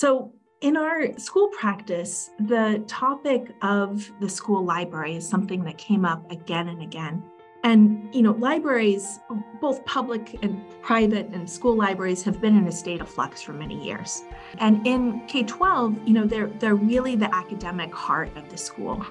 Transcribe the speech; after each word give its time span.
So, 0.00 0.32
in 0.62 0.78
our 0.78 1.18
school 1.18 1.48
practice, 1.48 2.30
the 2.38 2.82
topic 2.86 3.54
of 3.60 4.10
the 4.18 4.30
school 4.30 4.64
library 4.64 5.16
is 5.16 5.28
something 5.28 5.62
that 5.64 5.76
came 5.76 6.06
up 6.06 6.32
again 6.32 6.68
and 6.68 6.80
again. 6.80 7.22
And, 7.64 8.08
you 8.14 8.22
know, 8.22 8.32
libraries, 8.32 9.20
both 9.60 9.84
public 9.84 10.38
and 10.42 10.64
private 10.80 11.26
and 11.34 11.48
school 11.50 11.76
libraries 11.76 12.22
have 12.22 12.40
been 12.40 12.56
in 12.56 12.66
a 12.66 12.72
state 12.72 13.02
of 13.02 13.10
flux 13.10 13.42
for 13.42 13.52
many 13.52 13.78
years. 13.84 14.22
And 14.56 14.86
in 14.86 15.20
K 15.26 15.42
12, 15.42 16.08
you 16.08 16.14
know, 16.14 16.24
they're, 16.24 16.46
they're 16.46 16.76
really 16.76 17.14
the 17.14 17.34
academic 17.34 17.94
heart 17.94 18.34
of 18.38 18.48
the 18.48 18.56
school. 18.56 19.04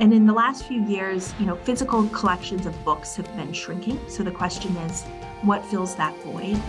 And 0.00 0.12
in 0.12 0.26
the 0.26 0.34
last 0.34 0.66
few 0.66 0.82
years, 0.82 1.32
you 1.40 1.46
know, 1.46 1.56
physical 1.56 2.06
collections 2.08 2.66
of 2.66 2.84
books 2.84 3.16
have 3.16 3.34
been 3.36 3.54
shrinking. 3.54 3.98
So 4.06 4.22
the 4.22 4.32
question 4.32 4.76
is, 4.76 5.02
what 5.40 5.64
fills 5.64 5.96
that 5.96 6.14
void? 6.24 6.60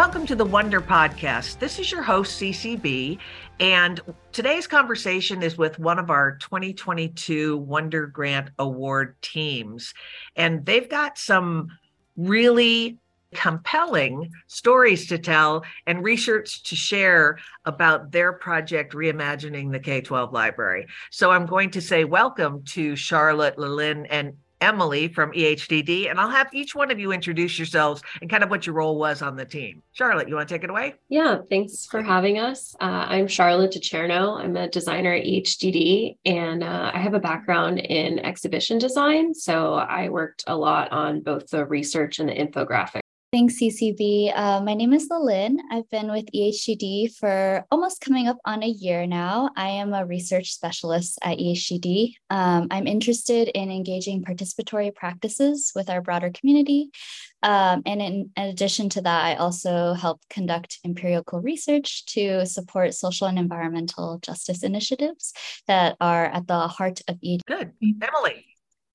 Welcome 0.00 0.24
to 0.28 0.34
the 0.34 0.46
Wonder 0.46 0.80
Podcast. 0.80 1.58
This 1.58 1.78
is 1.78 1.92
your 1.92 2.00
host, 2.00 2.40
CCB, 2.40 3.18
and 3.60 4.00
today's 4.32 4.66
conversation 4.66 5.42
is 5.42 5.58
with 5.58 5.78
one 5.78 5.98
of 5.98 6.08
our 6.08 6.38
2022 6.38 7.58
Wonder 7.58 8.06
Grant 8.06 8.48
Award 8.58 9.20
teams. 9.20 9.92
And 10.36 10.64
they've 10.64 10.88
got 10.88 11.18
some 11.18 11.68
really 12.16 12.96
compelling 13.34 14.32
stories 14.46 15.06
to 15.08 15.18
tell 15.18 15.64
and 15.86 16.02
research 16.02 16.62
to 16.62 16.76
share 16.76 17.36
about 17.66 18.10
their 18.10 18.32
project 18.32 18.94
reimagining 18.94 19.70
the 19.70 19.80
K 19.80 20.00
12 20.00 20.32
library. 20.32 20.86
So 21.10 21.30
I'm 21.30 21.44
going 21.44 21.72
to 21.72 21.82
say 21.82 22.04
welcome 22.04 22.62
to 22.68 22.96
Charlotte, 22.96 23.58
Lalyn, 23.58 24.06
and 24.08 24.32
Emily 24.60 25.08
from 25.08 25.32
EHDD, 25.32 26.10
and 26.10 26.20
I'll 26.20 26.28
have 26.28 26.52
each 26.52 26.74
one 26.74 26.90
of 26.90 26.98
you 26.98 27.12
introduce 27.12 27.58
yourselves 27.58 28.02
and 28.20 28.30
kind 28.30 28.42
of 28.42 28.50
what 28.50 28.66
your 28.66 28.74
role 28.74 28.98
was 28.98 29.22
on 29.22 29.36
the 29.36 29.44
team. 29.44 29.82
Charlotte, 29.92 30.28
you 30.28 30.34
want 30.34 30.48
to 30.48 30.54
take 30.54 30.64
it 30.64 30.70
away? 30.70 30.94
Yeah, 31.08 31.38
thanks 31.48 31.86
for 31.86 32.02
having 32.02 32.38
us. 32.38 32.74
Uh, 32.80 33.06
I'm 33.08 33.26
Charlotte 33.26 33.72
D'Acierno. 33.72 34.38
I'm 34.38 34.56
a 34.56 34.68
designer 34.68 35.14
at 35.14 35.24
EHDD, 35.24 36.16
and 36.24 36.62
uh, 36.62 36.90
I 36.92 36.98
have 36.98 37.14
a 37.14 37.20
background 37.20 37.78
in 37.78 38.18
exhibition 38.20 38.78
design. 38.78 39.34
So 39.34 39.74
I 39.74 40.08
worked 40.08 40.44
a 40.46 40.56
lot 40.56 40.92
on 40.92 41.20
both 41.20 41.48
the 41.48 41.64
research 41.64 42.18
and 42.18 42.28
the 42.28 42.34
infographic 42.34 43.00
Thanks, 43.32 43.60
CCB. 43.60 44.36
Uh, 44.36 44.60
my 44.60 44.74
name 44.74 44.92
is 44.92 45.08
Lalyn. 45.08 45.58
I've 45.70 45.88
been 45.88 46.10
with 46.10 46.26
EHDD 46.34 47.14
for 47.14 47.64
almost 47.70 48.00
coming 48.00 48.26
up 48.26 48.38
on 48.44 48.64
a 48.64 48.66
year 48.66 49.06
now. 49.06 49.50
I 49.54 49.68
am 49.68 49.94
a 49.94 50.04
research 50.04 50.52
specialist 50.52 51.16
at 51.22 51.38
EHDD. 51.38 52.14
Um, 52.28 52.66
I'm 52.72 52.88
interested 52.88 53.46
in 53.54 53.70
engaging 53.70 54.24
participatory 54.24 54.92
practices 54.92 55.70
with 55.76 55.88
our 55.88 56.00
broader 56.00 56.30
community. 56.30 56.90
Um, 57.44 57.82
and 57.86 58.02
in, 58.02 58.30
in, 58.36 58.48
addition 58.48 58.88
to 58.90 59.02
that, 59.02 59.24
I 59.24 59.36
also 59.36 59.92
help 59.92 60.20
conduct 60.28 60.80
empirical 60.84 61.40
research 61.40 62.06
to 62.06 62.44
support 62.46 62.94
social 62.94 63.28
and 63.28 63.38
environmental 63.38 64.18
justice 64.18 64.64
initiatives 64.64 65.32
that 65.68 65.96
are 66.00 66.24
at 66.24 66.48
the 66.48 66.66
heart 66.66 67.00
of 67.06 67.14
EHDD. 67.20 67.46
Good. 67.46 67.72
Emily. 68.02 68.49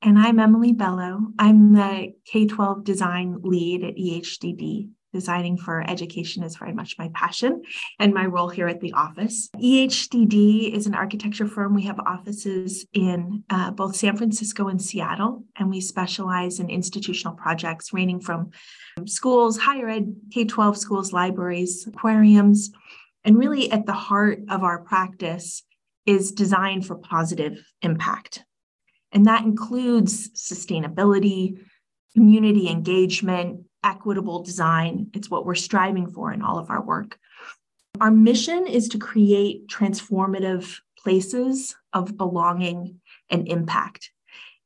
And 0.06 0.20
I'm 0.20 0.38
Emily 0.38 0.72
Bello. 0.72 1.34
I'm 1.40 1.74
the 1.74 2.14
K 2.26 2.46
12 2.46 2.84
design 2.84 3.40
lead 3.42 3.84
at 3.84 3.96
EHDD. 3.96 4.90
Designing 5.12 5.58
for 5.58 5.82
education 5.90 6.44
is 6.44 6.58
very 6.58 6.74
much 6.74 6.96
my 7.00 7.10
passion 7.16 7.64
and 7.98 8.14
my 8.14 8.28
role 8.28 8.50
here 8.50 8.68
at 8.68 8.82
the 8.82 8.94
office. 8.94 9.50
EHDD 9.56 10.72
is 10.76 10.86
an 10.86 10.94
architecture 10.94 11.48
firm. 11.48 11.74
We 11.74 11.86
have 11.86 12.00
offices 12.02 12.86
in 12.94 13.44
uh, 13.50 13.72
both 13.72 13.96
San 13.96 14.16
Francisco 14.16 14.68
and 14.68 14.80
Seattle, 14.80 15.44
and 15.58 15.72
we 15.72 15.82
specialize 15.82 16.60
in 16.60 16.70
institutional 16.70 17.34
projects 17.34 17.92
ranging 17.92 18.20
from 18.20 18.52
schools, 19.08 19.58
higher 19.58 19.90
ed, 19.90 20.16
K 20.32 20.46
12 20.46 20.78
schools, 20.78 21.14
libraries, 21.14 21.88
aquariums. 21.88 22.70
And 23.24 23.40
really, 23.40 23.72
at 23.72 23.88
the 23.88 23.94
heart 23.94 24.42
of 24.50 24.62
our 24.62 24.84
practice 24.84 25.64
is 26.06 26.32
design 26.32 26.84
for 26.84 26.96
positive 26.96 27.58
impact. 27.82 28.46
And 29.16 29.26
that 29.26 29.44
includes 29.44 30.30
sustainability, 30.32 31.58
community 32.14 32.68
engagement, 32.70 33.62
equitable 33.82 34.44
design. 34.44 35.08
It's 35.14 35.30
what 35.30 35.46
we're 35.46 35.56
striving 35.56 36.08
for 36.08 36.34
in 36.34 36.42
all 36.42 36.60
of 36.60 36.70
our 36.70 36.84
work. 36.84 37.18
Our 38.02 38.12
mission 38.12 38.68
is 38.68 38.90
to 38.90 38.98
create 38.98 39.68
transformative 39.68 40.80
places 41.00 41.76
of 41.94 42.18
belonging 42.18 43.00
and 43.30 43.48
impact. 43.48 44.12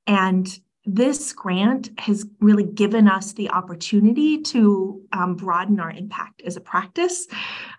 And 0.07 0.47
this 0.93 1.33
grant 1.33 1.91
has 1.99 2.25
really 2.39 2.63
given 2.63 3.07
us 3.07 3.33
the 3.33 3.49
opportunity 3.49 4.41
to 4.41 5.01
um, 5.11 5.35
broaden 5.35 5.79
our 5.79 5.91
impact 5.91 6.41
as 6.41 6.57
a 6.57 6.61
practice 6.61 7.27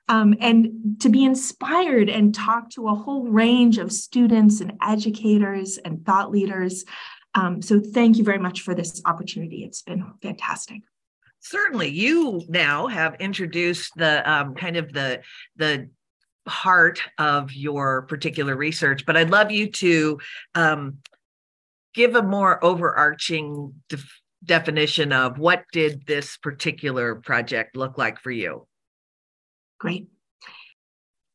um, 0.08 0.34
and 0.40 0.96
to 1.00 1.08
be 1.08 1.24
inspired 1.24 2.08
and 2.08 2.34
talk 2.34 2.70
to 2.70 2.88
a 2.88 2.94
whole 2.94 3.24
range 3.28 3.78
of 3.78 3.92
students 3.92 4.60
and 4.60 4.74
educators 4.80 5.78
and 5.78 6.06
thought 6.06 6.30
leaders. 6.30 6.84
Um, 7.34 7.60
so, 7.62 7.80
thank 7.80 8.16
you 8.16 8.24
very 8.24 8.38
much 8.38 8.60
for 8.60 8.74
this 8.74 9.02
opportunity. 9.04 9.64
It's 9.64 9.82
been 9.82 10.04
fantastic. 10.22 10.82
Certainly, 11.40 11.88
you 11.90 12.42
now 12.48 12.86
have 12.86 13.16
introduced 13.18 13.92
the 13.96 14.30
um, 14.30 14.54
kind 14.54 14.76
of 14.76 14.92
the 14.92 15.22
the 15.56 15.88
heart 16.46 17.02
of 17.18 17.52
your 17.52 18.02
particular 18.02 18.56
research, 18.56 19.04
but 19.06 19.16
I'd 19.16 19.30
love 19.30 19.50
you 19.50 19.70
to 19.70 20.18
um, 20.54 20.98
give 21.94 22.14
a 22.14 22.22
more 22.22 22.62
overarching 22.64 23.74
def- 23.88 24.20
definition 24.44 25.12
of 25.12 25.38
what 25.38 25.64
did 25.72 26.06
this 26.06 26.36
particular 26.36 27.16
project 27.16 27.76
look 27.76 27.98
like 27.98 28.18
for 28.20 28.30
you? 28.30 28.66
Great. 29.78 30.08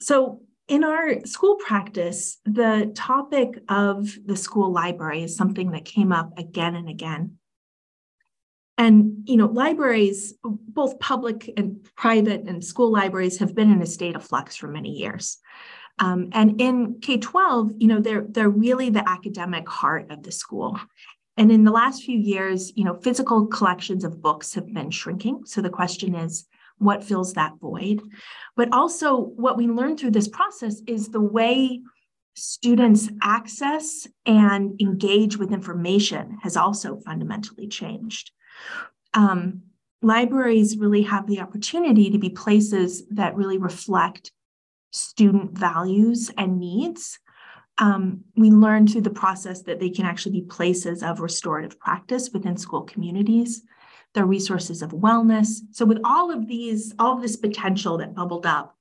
So 0.02 0.42
in 0.68 0.84
our 0.84 1.26
school 1.26 1.56
practice 1.56 2.40
the 2.46 2.92
topic 2.96 3.60
of 3.70 4.18
the 4.26 4.36
school 4.36 4.72
library 4.72 5.24
is 5.24 5.36
something 5.36 5.72
that 5.72 5.86
came 5.86 6.12
up 6.12 6.38
again 6.38 6.76
and 6.76 6.90
again. 6.90 7.38
And 8.78 9.24
you 9.26 9.38
know 9.38 9.48
libraries 9.48 10.34
both 10.44 11.00
public 11.00 11.52
and 11.56 11.88
private 11.96 12.42
and 12.48 12.64
school 12.64 12.92
libraries 12.92 13.40
have 13.40 13.56
been 13.56 13.72
in 13.72 13.82
a 13.82 13.86
state 13.86 14.16
of 14.16 14.26
flux 14.26 14.56
for 14.56 14.68
many 14.68 14.90
years 14.90 15.38
um, 16.00 16.30
and 16.34 16.60
in 16.60 17.00
K 17.02 17.18
12, 17.18 17.72
you 17.78 17.88
know, 17.88 18.00
they're, 18.00 18.26
they're 18.28 18.50
really 18.50 18.90
the 18.90 19.08
academic 19.08 19.68
heart 19.68 20.12
of 20.12 20.24
the 20.24 20.32
school. 20.32 20.78
And 21.38 21.52
in 21.52 21.64
the 21.64 21.72
last 21.72 22.04
few 22.04 22.18
years, 22.18 22.72
you 22.76 22.84
know, 22.84 22.96
physical 22.96 23.48
collections 23.48 24.04
of 24.04 24.22
books 24.22 24.54
have 24.54 24.74
been 24.74 24.92
shrinking. 24.92 25.44
So 25.46 25.62
the 25.62 25.70
question 25.70 26.16
is, 26.16 26.48
what 26.78 27.04
fills 27.04 27.34
that 27.34 27.54
void? 27.60 28.02
But 28.56 28.70
also, 28.74 29.18
what 29.18 29.58
we 29.58 29.68
learned 29.68 30.00
through 30.00 30.12
this 30.12 30.28
process 30.28 30.82
is 30.88 31.10
the 31.10 31.22
way 31.22 31.82
students 32.36 33.10
access 33.22 34.08
and 34.26 34.80
engage 34.82 35.38
with 35.38 35.54
information 35.54 36.38
has 36.44 36.58
also 36.58 36.98
fundamentally 37.06 37.68
changed. 37.68 38.32
Um, 39.14 39.62
libraries 40.02 40.78
really 40.78 41.04
have 41.04 41.28
the 41.28 41.40
opportunity 41.40 42.10
to 42.12 42.18
be 42.18 42.30
places 42.30 43.04
that 43.12 43.36
really 43.36 43.58
reflect 43.58 44.32
student 44.96 45.58
values 45.58 46.32
and 46.38 46.60
needs. 46.60 47.20
Um, 47.78 48.24
we 48.38 48.52
learned 48.52 48.92
through 48.92 49.02
the 49.02 49.10
process 49.10 49.62
that 49.64 49.80
they 49.80 49.90
can 49.90 50.06
actually 50.06 50.40
be 50.40 50.48
places 50.48 51.04
of 51.04 51.20
restorative 51.20 51.78
practice 51.80 52.30
within 52.32 52.56
school 52.56 52.84
communities. 52.84 53.64
They're 54.14 54.26
resources 54.26 54.82
of 54.82 54.92
wellness. 54.92 55.60
So, 55.72 55.86
with 55.86 56.00
all 56.06 56.32
of 56.32 56.48
these, 56.48 56.94
all 56.98 57.18
of 57.18 57.22
this 57.22 57.36
potential 57.36 57.98
that 57.98 58.16
bubbled 58.16 58.46
up, 58.46 58.78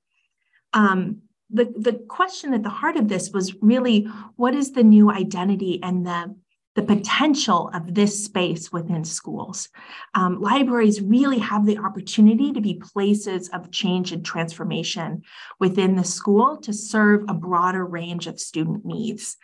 um, 0.71 1.21
the, 1.49 1.73
the 1.77 1.93
question 2.07 2.53
at 2.53 2.63
the 2.63 2.69
heart 2.69 2.95
of 2.95 3.09
this 3.09 3.31
was 3.31 3.55
really 3.61 4.07
what 4.37 4.55
is 4.55 4.71
the 4.71 4.83
new 4.83 5.11
identity 5.11 5.81
and 5.83 6.05
the 6.05 6.35
the 6.75 6.83
potential 6.83 7.71
of 7.73 7.95
this 7.95 8.25
space 8.25 8.71
within 8.71 9.05
schools. 9.05 9.69
Um, 10.13 10.41
libraries 10.41 11.01
really 11.01 11.39
have 11.39 11.65
the 11.65 11.77
opportunity 11.77 12.51
to 12.51 12.59
be 12.59 12.81
places 12.93 13.47
of 13.49 13.71
change 13.71 14.11
and 14.11 14.25
transformation 14.25 15.23
within 15.59 15.95
the 15.95 16.03
school 16.03 16.57
to 16.57 16.73
serve 16.73 17.23
a 17.29 17.33
broader 17.33 17.85
range 17.85 18.27
of 18.27 18.39
student 18.39 18.85
needs. 18.85 19.37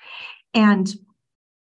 And 0.53 0.93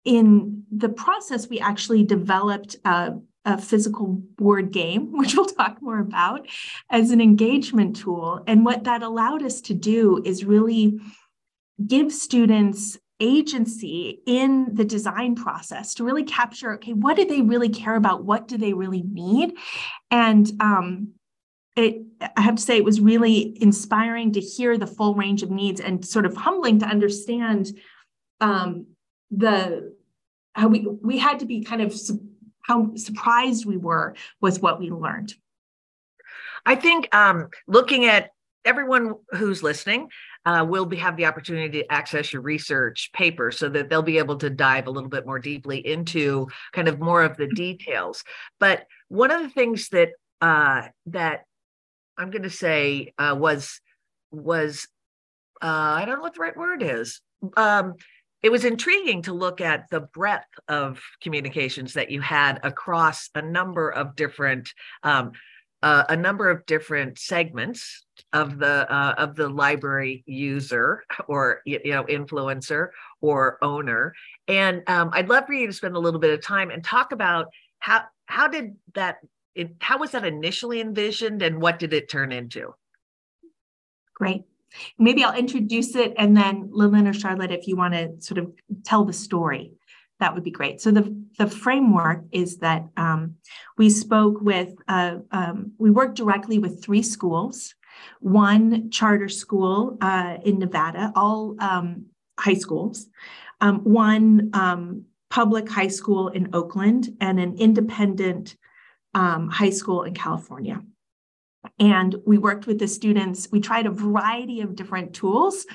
in 0.05 0.63
the 0.71 0.89
process, 0.89 1.49
we 1.49 1.59
actually 1.59 2.05
developed 2.05 2.77
a, 2.85 3.15
a 3.43 3.57
physical 3.57 4.07
board 4.07 4.71
game, 4.71 5.11
which 5.17 5.35
we'll 5.35 5.45
talk 5.45 5.81
more 5.81 5.99
about, 5.99 6.47
as 6.89 7.11
an 7.11 7.19
engagement 7.19 7.97
tool. 7.97 8.41
And 8.47 8.63
what 8.63 8.85
that 8.85 9.03
allowed 9.03 9.43
us 9.43 9.59
to 9.61 9.73
do 9.73 10.21
is 10.23 10.45
really 10.45 11.01
give 11.85 12.13
students 12.13 12.97
agency 13.19 14.21
in 14.25 14.73
the 14.73 14.85
design 14.85 15.35
process 15.35 15.95
to 15.95 16.03
really 16.03 16.23
capture 16.23 16.75
okay 16.75 16.93
what 16.93 17.17
do 17.17 17.25
they 17.25 17.41
really 17.41 17.69
care 17.69 17.95
about 17.95 18.23
what 18.23 18.47
do 18.47 18.57
they 18.57 18.73
really 18.73 19.01
need 19.01 19.53
and 20.11 20.51
um, 20.59 21.13
it, 21.77 22.01
I 22.35 22.41
have 22.41 22.55
to 22.55 22.61
say, 22.61 22.75
it 22.75 22.83
was 22.83 22.99
really 22.99 23.55
inspiring 23.61 24.33
to 24.33 24.41
hear 24.41 24.77
the 24.77 24.87
full 24.87 25.13
range 25.13 25.43
of 25.43 25.51
needs 25.51 25.79
and 25.79 26.03
sort 26.03 26.25
of 26.25 26.35
humbling 26.35 26.79
to 26.79 26.87
understand 26.87 27.71
um, 28.41 28.87
the 29.29 29.93
how 30.53 30.67
we 30.67 30.87
we 31.03 31.19
had 31.19 31.39
to 31.39 31.45
be 31.45 31.63
kind 31.63 31.83
of 31.83 31.93
su- 31.93 32.27
how 32.63 32.95
surprised 32.95 33.65
we 33.65 33.77
were 33.77 34.15
with 34.41 34.61
what 34.61 34.79
we 34.79 34.89
learned. 34.89 35.35
I 36.65 36.75
think 36.75 37.13
um, 37.15 37.49
looking 37.67 38.05
at 38.05 38.31
everyone 38.65 39.13
who's 39.29 39.61
listening 39.61 40.09
uh, 40.45 40.65
will 40.67 40.85
be, 40.85 40.97
have 40.97 41.17
the 41.17 41.25
opportunity 41.25 41.81
to 41.81 41.91
access 41.91 42.31
your 42.31 42.41
research 42.41 43.11
paper 43.13 43.51
so 43.51 43.69
that 43.69 43.89
they'll 43.89 44.01
be 44.01 44.17
able 44.17 44.37
to 44.37 44.49
dive 44.49 44.87
a 44.87 44.91
little 44.91 45.09
bit 45.09 45.25
more 45.25 45.39
deeply 45.39 45.85
into 45.85 46.47
kind 46.73 46.87
of 46.87 46.99
more 46.99 47.23
of 47.23 47.37
the 47.37 47.47
details. 47.47 48.23
But 48.59 48.85
one 49.09 49.31
of 49.31 49.41
the 49.41 49.49
things 49.49 49.89
that 49.89 50.09
uh, 50.41 50.87
that 51.07 51.45
I'm 52.17 52.29
going 52.31 52.43
to 52.43 52.49
say 52.49 53.13
uh, 53.17 53.35
was 53.37 53.81
was 54.31 54.87
uh, 55.61 55.65
I 55.65 56.05
don't 56.05 56.17
know 56.17 56.21
what 56.21 56.35
the 56.35 56.41
right 56.41 56.57
word 56.57 56.83
is. 56.83 57.21
Um, 57.55 57.95
it 58.43 58.51
was 58.51 58.65
intriguing 58.65 59.23
to 59.23 59.33
look 59.33 59.61
at 59.61 59.89
the 59.89 60.01
breadth 60.01 60.45
of 60.67 61.01
communications 61.21 61.93
that 61.93 62.11
you 62.11 62.21
had 62.21 62.59
across 62.63 63.29
a 63.33 63.41
number 63.41 63.89
of 63.89 64.15
different 64.15 64.69
um, 65.03 65.31
uh, 65.83 66.03
a 66.09 66.15
number 66.15 66.49
of 66.49 66.65
different 66.65 67.19
segments 67.19 68.05
of 68.33 68.57
the 68.57 68.91
uh, 68.91 69.13
of 69.17 69.35
the 69.35 69.47
library 69.47 70.23
user 70.25 71.03
or 71.27 71.61
you 71.65 71.79
know 71.85 72.03
influencer 72.05 72.89
or 73.21 73.57
owner. 73.61 74.13
And 74.47 74.83
um, 74.87 75.11
i'd 75.13 75.29
love 75.29 75.45
for 75.45 75.53
you 75.53 75.67
to 75.67 75.73
spend 75.73 75.95
a 75.95 75.99
little 75.99 76.19
bit 76.19 76.33
of 76.33 76.41
time 76.41 76.71
and 76.71 76.83
talk 76.83 77.11
about 77.11 77.47
how 77.79 78.03
how 78.25 78.47
did 78.47 78.75
that 78.95 79.17
how 79.79 79.97
was 79.97 80.11
that 80.11 80.25
initially 80.25 80.81
envisioned 80.81 81.41
and 81.41 81.61
what 81.61 81.79
did 81.79 81.93
it 81.93 82.09
turn 82.09 82.31
into? 82.31 82.73
Great. 84.13 84.43
Maybe 84.97 85.23
i'll 85.23 85.37
introduce 85.37 85.95
it 85.95 86.13
and 86.17 86.35
then 86.35 86.69
lillian 86.71 87.07
or 87.07 87.13
charlotte 87.13 87.51
if 87.51 87.67
you 87.67 87.75
want 87.75 87.93
to 87.93 88.19
sort 88.19 88.39
of 88.39 88.51
tell 88.83 89.05
the 89.05 89.13
story 89.13 89.71
that 90.19 90.33
would 90.33 90.43
be 90.43 90.51
great. 90.51 90.81
So 90.81 90.91
the, 90.91 91.15
the 91.37 91.47
framework 91.47 92.23
is 92.31 92.57
that 92.57 92.87
um, 92.97 93.35
we 93.77 93.89
spoke 93.89 94.41
with, 94.41 94.73
uh, 94.87 95.17
um, 95.31 95.73
we 95.77 95.91
worked 95.91 96.15
directly 96.15 96.59
with 96.59 96.83
three 96.83 97.03
schools, 97.03 97.75
one 98.19 98.89
charter 98.89 99.29
school 99.29 99.97
uh, 100.01 100.37
in 100.43 100.59
Nevada, 100.59 101.11
all 101.15 101.55
um, 101.59 102.07
high 102.39 102.55
schools, 102.55 103.07
um, 103.61 103.79
one 103.83 104.49
um, 104.53 105.05
public 105.29 105.69
high 105.69 105.87
school 105.87 106.29
in 106.29 106.49
Oakland, 106.53 107.15
and 107.21 107.39
an 107.39 107.57
independent 107.57 108.55
um, 109.13 109.49
high 109.49 109.69
school 109.69 110.03
in 110.03 110.13
California. 110.13 110.81
And 111.79 112.15
we 112.25 112.37
worked 112.37 112.65
with 112.65 112.79
the 112.79 112.87
students. 112.87 113.49
We 113.51 113.59
tried 113.59 113.87
a 113.87 113.91
variety 113.91 114.61
of 114.61 114.75
different 114.75 115.13
tools, 115.13 115.65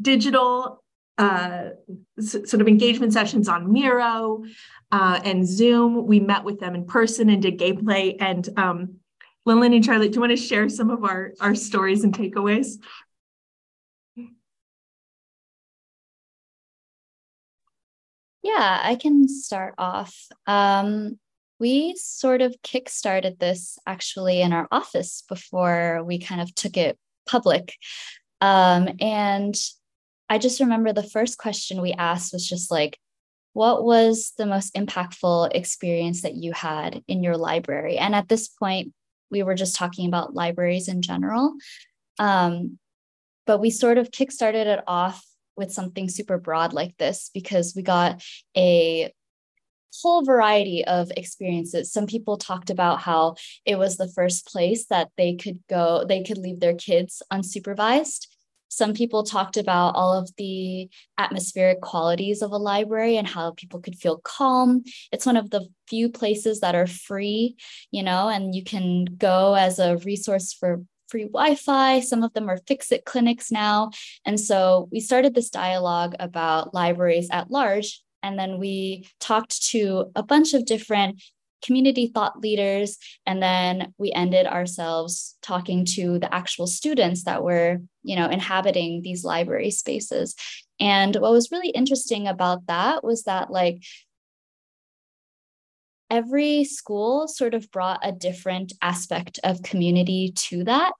digital 0.00 0.83
uh, 1.18 1.70
sort 2.18 2.60
of 2.60 2.68
engagement 2.68 3.12
sessions 3.12 3.48
on 3.48 3.72
Miro 3.72 4.44
uh, 4.90 5.20
and 5.24 5.46
Zoom. 5.46 6.06
We 6.06 6.20
met 6.20 6.44
with 6.44 6.60
them 6.60 6.74
in 6.74 6.86
person 6.86 7.30
and 7.30 7.42
did 7.42 7.58
gameplay. 7.58 8.16
And 8.18 8.48
um, 8.56 8.94
Lillian 9.46 9.72
and 9.72 9.84
Charlotte, 9.84 10.12
do 10.12 10.16
you 10.16 10.20
want 10.20 10.30
to 10.32 10.36
share 10.36 10.68
some 10.68 10.90
of 10.90 11.04
our, 11.04 11.32
our 11.40 11.54
stories 11.54 12.04
and 12.04 12.12
takeaways? 12.12 12.78
Yeah, 18.42 18.80
I 18.82 18.96
can 18.96 19.26
start 19.26 19.74
off. 19.78 20.14
Um, 20.46 21.18
we 21.58 21.94
sort 21.96 22.42
of 22.42 22.54
kickstarted 22.62 23.38
this 23.38 23.78
actually 23.86 24.42
in 24.42 24.52
our 24.52 24.68
office 24.70 25.22
before 25.28 26.02
we 26.04 26.18
kind 26.18 26.42
of 26.42 26.54
took 26.54 26.76
it 26.76 26.98
public. 27.26 27.74
Um, 28.42 28.90
and 29.00 29.54
I 30.28 30.38
just 30.38 30.60
remember 30.60 30.92
the 30.92 31.02
first 31.02 31.38
question 31.38 31.80
we 31.82 31.92
asked 31.92 32.32
was 32.32 32.48
just 32.48 32.70
like, 32.70 32.98
what 33.52 33.84
was 33.84 34.32
the 34.36 34.46
most 34.46 34.74
impactful 34.74 35.54
experience 35.54 36.22
that 36.22 36.34
you 36.34 36.52
had 36.52 37.02
in 37.06 37.22
your 37.22 37.36
library? 37.36 37.98
And 37.98 38.14
at 38.14 38.28
this 38.28 38.48
point, 38.48 38.92
we 39.30 39.42
were 39.42 39.54
just 39.54 39.76
talking 39.76 40.08
about 40.08 40.34
libraries 40.34 40.88
in 40.88 41.02
general. 41.02 41.54
Um, 42.18 42.78
but 43.46 43.58
we 43.58 43.70
sort 43.70 43.98
of 43.98 44.10
kickstarted 44.10 44.66
it 44.66 44.82
off 44.86 45.24
with 45.56 45.72
something 45.72 46.08
super 46.08 46.38
broad 46.38 46.72
like 46.72 46.96
this 46.96 47.30
because 47.32 47.74
we 47.76 47.82
got 47.82 48.22
a 48.56 49.12
whole 50.02 50.24
variety 50.24 50.84
of 50.84 51.12
experiences. 51.16 51.92
Some 51.92 52.06
people 52.06 52.36
talked 52.36 52.70
about 52.70 53.00
how 53.00 53.36
it 53.64 53.78
was 53.78 53.96
the 53.96 54.08
first 54.08 54.46
place 54.46 54.86
that 54.86 55.10
they 55.16 55.36
could 55.36 55.60
go, 55.68 56.04
they 56.06 56.22
could 56.22 56.38
leave 56.38 56.60
their 56.60 56.74
kids 56.74 57.22
unsupervised. 57.32 58.26
Some 58.74 58.92
people 58.92 59.22
talked 59.22 59.56
about 59.56 59.94
all 59.94 60.12
of 60.12 60.30
the 60.36 60.88
atmospheric 61.16 61.80
qualities 61.80 62.42
of 62.42 62.50
a 62.50 62.56
library 62.56 63.16
and 63.16 63.26
how 63.26 63.52
people 63.52 63.80
could 63.80 63.96
feel 63.96 64.18
calm. 64.18 64.82
It's 65.12 65.26
one 65.26 65.36
of 65.36 65.50
the 65.50 65.68
few 65.88 66.08
places 66.08 66.60
that 66.60 66.74
are 66.74 66.86
free, 66.86 67.56
you 67.90 68.02
know, 68.02 68.28
and 68.28 68.54
you 68.54 68.64
can 68.64 69.04
go 69.04 69.54
as 69.54 69.78
a 69.78 69.98
resource 69.98 70.52
for 70.52 70.82
free 71.08 71.24
Wi 71.24 71.54
Fi. 71.54 72.00
Some 72.00 72.22
of 72.22 72.32
them 72.32 72.48
are 72.48 72.58
fix 72.66 72.90
it 72.90 73.04
clinics 73.04 73.52
now. 73.52 73.90
And 74.24 74.40
so 74.40 74.88
we 74.90 75.00
started 75.00 75.34
this 75.34 75.50
dialogue 75.50 76.16
about 76.18 76.74
libraries 76.74 77.28
at 77.30 77.50
large. 77.50 78.02
And 78.22 78.38
then 78.38 78.58
we 78.58 79.06
talked 79.20 79.62
to 79.70 80.10
a 80.16 80.22
bunch 80.22 80.54
of 80.54 80.64
different 80.64 81.22
community 81.62 82.08
thought 82.08 82.40
leaders. 82.40 82.98
And 83.26 83.42
then 83.42 83.94
we 83.98 84.12
ended 84.12 84.46
ourselves 84.46 85.36
talking 85.42 85.84
to 85.94 86.18
the 86.18 86.34
actual 86.34 86.66
students 86.66 87.24
that 87.24 87.42
were, 87.42 87.80
you 88.04 88.14
know, 88.14 88.28
inhabiting 88.28 89.02
these 89.02 89.24
library 89.24 89.70
spaces. 89.72 90.36
And 90.78 91.16
what 91.16 91.32
was 91.32 91.50
really 91.50 91.70
interesting 91.70 92.28
about 92.28 92.66
that 92.66 93.02
was 93.02 93.24
that, 93.24 93.50
like, 93.50 93.82
every 96.10 96.64
school 96.64 97.26
sort 97.26 97.54
of 97.54 97.70
brought 97.72 98.00
a 98.02 98.12
different 98.12 98.72
aspect 98.80 99.40
of 99.42 99.62
community 99.62 100.32
to 100.36 100.62
that. 100.64 100.92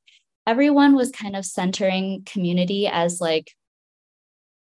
Everyone 0.47 0.97
was 0.97 1.11
kind 1.11 1.37
of 1.37 1.45
centering 1.45 2.23
community 2.27 2.89
as 2.89 3.21
like 3.21 3.53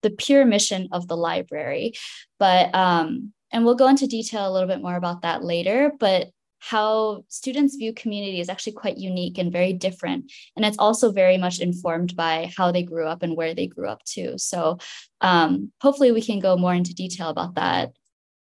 the 0.03 0.09
pure 0.11 0.45
mission 0.45 0.89
of 0.91 1.07
the 1.07 1.17
library. 1.17 1.93
But 2.37 2.75
um, 2.75 3.33
and 3.51 3.65
we'll 3.65 3.75
go 3.75 3.87
into 3.87 4.07
detail 4.07 4.47
a 4.47 4.51
little 4.51 4.67
bit 4.67 4.81
more 4.81 4.95
about 4.95 5.21
that 5.21 5.43
later, 5.43 5.91
but 5.99 6.27
how 6.69 7.23
students 7.27 7.75
view 7.75 7.93
community 7.93 8.39
is 8.39 8.49
actually 8.49 8.73
quite 8.73 8.97
unique 8.97 9.37
and 9.37 9.51
very 9.51 9.71
different. 9.71 10.31
And 10.55 10.65
it's 10.65 10.79
also 10.79 11.11
very 11.11 11.37
much 11.37 11.59
informed 11.59 12.15
by 12.15 12.51
how 12.57 12.71
they 12.71 12.81
grew 12.81 13.05
up 13.05 13.21
and 13.21 13.37
where 13.37 13.53
they 13.53 13.67
grew 13.67 13.87
up 13.87 14.03
too. 14.03 14.33
So 14.37 14.79
um, 15.21 15.71
hopefully 15.79 16.11
we 16.11 16.23
can 16.23 16.39
go 16.39 16.57
more 16.57 16.73
into 16.73 16.95
detail 16.95 17.29
about 17.29 17.53
that 17.55 17.91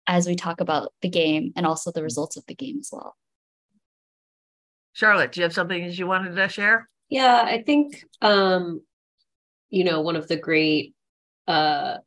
as 0.06 0.28
we 0.28 0.36
talk 0.36 0.60
about 0.60 0.92
the 1.02 1.08
game 1.08 1.52
and 1.56 1.66
also 1.66 1.90
the 1.90 2.04
results 2.04 2.36
of 2.36 2.46
the 2.46 2.54
game 2.54 2.78
as 2.78 2.90
well. 2.92 3.16
Charlotte, 4.92 5.32
do 5.32 5.40
you 5.40 5.42
have 5.42 5.52
something 5.52 5.84
that 5.84 5.98
you 5.98 6.06
wanted 6.06 6.36
to 6.36 6.48
share? 6.48 6.88
Yeah, 7.08 7.42
I 7.44 7.62
think 7.62 8.04
um, 8.22 8.82
you 9.68 9.82
know, 9.82 10.00
one 10.00 10.14
of 10.14 10.28
the 10.28 10.36
great 10.36 10.94
uh 11.48 11.98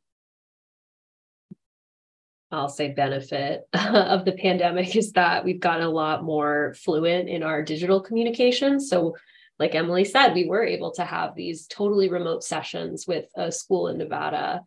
I'll 2.52 2.70
say 2.70 2.90
benefit 2.90 3.68
of 3.74 4.26
the 4.26 4.32
pandemic 4.32 4.96
is 4.96 5.12
that 5.14 5.46
we've 5.46 5.60
gotten 5.60 5.86
a 5.86 5.92
lot 5.92 6.24
more 6.24 6.74
fluent 6.78 7.30
in 7.30 7.44
our 7.44 7.62
digital 7.62 8.02
communication. 8.02 8.80
So, 8.80 9.16
like 9.60 9.76
Emily 9.76 10.06
said, 10.06 10.34
we 10.34 10.48
were 10.48 10.64
able 10.64 10.92
to 10.92 11.04
have 11.04 11.36
these 11.36 11.68
totally 11.68 12.10
remote 12.10 12.44
sessions 12.44 13.06
with 13.06 13.26
a 13.36 13.52
school 13.52 13.90
in 13.90 13.98
Nevada. 13.98 14.62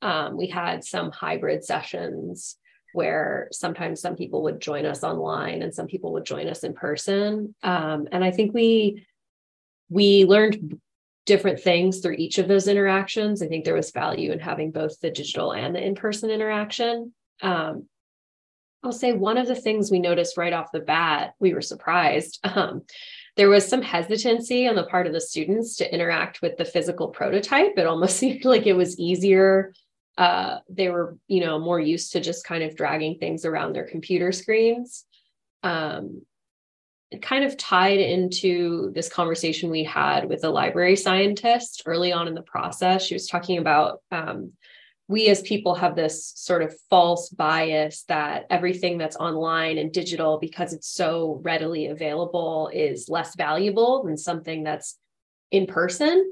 Um, 0.00 0.36
we 0.36 0.46
had 0.46 0.84
some 0.84 1.10
hybrid 1.12 1.64
sessions 1.64 2.56
where 2.94 3.48
sometimes 3.52 4.00
some 4.00 4.16
people 4.16 4.42
would 4.44 4.58
join 4.58 4.86
us 4.86 5.04
online 5.04 5.60
and 5.60 5.74
some 5.74 5.86
people 5.86 6.14
would 6.14 6.24
join 6.24 6.48
us 6.48 6.64
in 6.64 6.72
person. 6.72 7.54
Um, 7.62 8.08
and 8.10 8.24
I 8.24 8.30
think 8.30 8.54
we 8.54 9.06
we 9.90 10.24
learned 10.24 10.80
different 11.26 11.60
things 11.60 12.00
through 12.00 12.14
each 12.14 12.38
of 12.38 12.48
those 12.48 12.68
interactions. 12.68 13.42
I 13.42 13.48
think 13.48 13.64
there 13.64 13.74
was 13.74 13.90
value 13.90 14.32
in 14.32 14.38
having 14.38 14.70
both 14.70 14.98
the 15.00 15.10
digital 15.10 15.52
and 15.52 15.74
the 15.74 15.84
in-person 15.84 16.30
interaction 16.30 17.12
um, 17.42 17.86
I'll 18.82 18.92
say 18.92 19.12
one 19.12 19.38
of 19.38 19.48
the 19.48 19.54
things 19.54 19.90
we 19.90 19.98
noticed 19.98 20.36
right 20.36 20.52
off 20.52 20.72
the 20.72 20.80
bat, 20.80 21.34
we 21.40 21.54
were 21.54 21.62
surprised. 21.62 22.40
Um, 22.48 22.82
there 23.36 23.48
was 23.48 23.68
some 23.68 23.82
hesitancy 23.82 24.66
on 24.66 24.74
the 24.74 24.82
part 24.82 25.06
of 25.06 25.12
the 25.12 25.20
students 25.20 25.76
to 25.76 25.94
interact 25.94 26.42
with 26.42 26.56
the 26.56 26.64
physical 26.64 27.06
prototype. 27.06 27.74
It 27.76 27.86
almost 27.86 28.16
seemed 28.18 28.44
like 28.44 28.66
it 28.66 28.72
was 28.72 28.98
easier. 28.98 29.72
Uh, 30.16 30.58
they 30.68 30.88
were, 30.88 31.16
you 31.28 31.40
know, 31.40 31.60
more 31.60 31.78
used 31.78 32.12
to 32.12 32.20
just 32.20 32.44
kind 32.44 32.64
of 32.64 32.74
dragging 32.74 33.16
things 33.18 33.44
around 33.44 33.74
their 33.74 33.86
computer 33.86 34.32
screens. 34.32 35.04
Um, 35.62 36.22
it 37.12 37.22
kind 37.22 37.44
of 37.44 37.56
tied 37.56 38.00
into 38.00 38.90
this 38.92 39.08
conversation 39.08 39.70
we 39.70 39.84
had 39.84 40.28
with 40.28 40.42
a 40.42 40.50
library 40.50 40.96
scientist 40.96 41.84
early 41.86 42.12
on 42.12 42.26
in 42.26 42.34
the 42.34 42.42
process. 42.42 43.04
She 43.04 43.14
was 43.14 43.28
talking 43.28 43.58
about 43.58 44.02
um, 44.10 44.52
we 45.08 45.28
as 45.28 45.40
people 45.40 45.74
have 45.74 45.96
this 45.96 46.32
sort 46.36 46.62
of 46.62 46.74
false 46.90 47.30
bias 47.30 48.04
that 48.04 48.46
everything 48.50 48.98
that's 48.98 49.16
online 49.16 49.78
and 49.78 49.90
digital 49.90 50.38
because 50.38 50.74
it's 50.74 50.88
so 50.88 51.40
readily 51.42 51.86
available 51.86 52.70
is 52.72 53.08
less 53.08 53.34
valuable 53.34 54.04
than 54.04 54.18
something 54.18 54.62
that's 54.62 54.98
in 55.50 55.66
person 55.66 56.30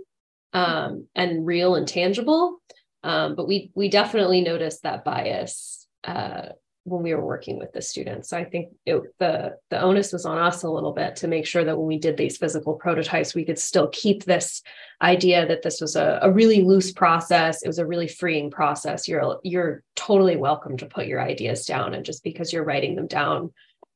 um, 0.53 1.07
and 1.15 1.47
real 1.47 1.75
and 1.75 1.89
tangible. 1.89 2.59
Um, 3.03 3.35
but 3.35 3.49
we 3.49 3.71
we 3.75 3.89
definitely 3.89 4.43
notice 4.43 4.81
that 4.81 5.05
bias 5.05 5.87
uh, 6.05 6.51
when 6.87 7.03
we 7.03 7.13
were 7.13 7.25
working 7.25 7.59
with 7.59 7.73
the 7.73 7.83
students. 7.83 8.31
So 8.31 8.39
I 8.39 8.45
think 8.45 8.69
it, 8.87 9.03
the 9.19 9.57
the 9.71 9.81
onus 9.81 10.13
was 10.13 10.25
on 10.25 10.39
us 10.39 10.63
a 10.63 10.71
little 10.71 10.93
bit 10.93 11.17
to 11.17 11.29
make 11.29 11.45
sure 11.45 11.65
that 11.65 11.77
when 11.77 11.87
we 11.89 11.99
did 11.99 12.17
these 12.17 12.37
physical 12.37 12.75
prototypes, 12.75 13.35
we 13.35 13.45
could 13.45 13.59
still 13.59 13.89
keep 13.89 14.25
this 14.25 14.63
idea 15.03 15.47
that 15.49 15.63
this 15.63 15.81
was 15.81 15.97
a, 15.97 16.21
a 16.23 16.31
really 16.31 16.63
loose 16.63 16.93
process. 16.93 17.63
It 17.63 17.67
was 17.67 17.81
a 17.81 17.87
really 17.87 18.07
freeing 18.07 18.53
process. 18.53 19.09
You're 19.09 19.41
you're 19.43 19.83
totally 19.97 20.37
welcome 20.37 20.77
to 20.77 20.87
put 20.87 21.09
your 21.09 21.21
ideas 21.21 21.67
down, 21.67 21.93
and 21.93 22.05
just 22.05 22.23
because 22.23 22.53
you're 22.53 22.65
writing 22.65 22.95
them 22.95 23.09
down 23.09 23.53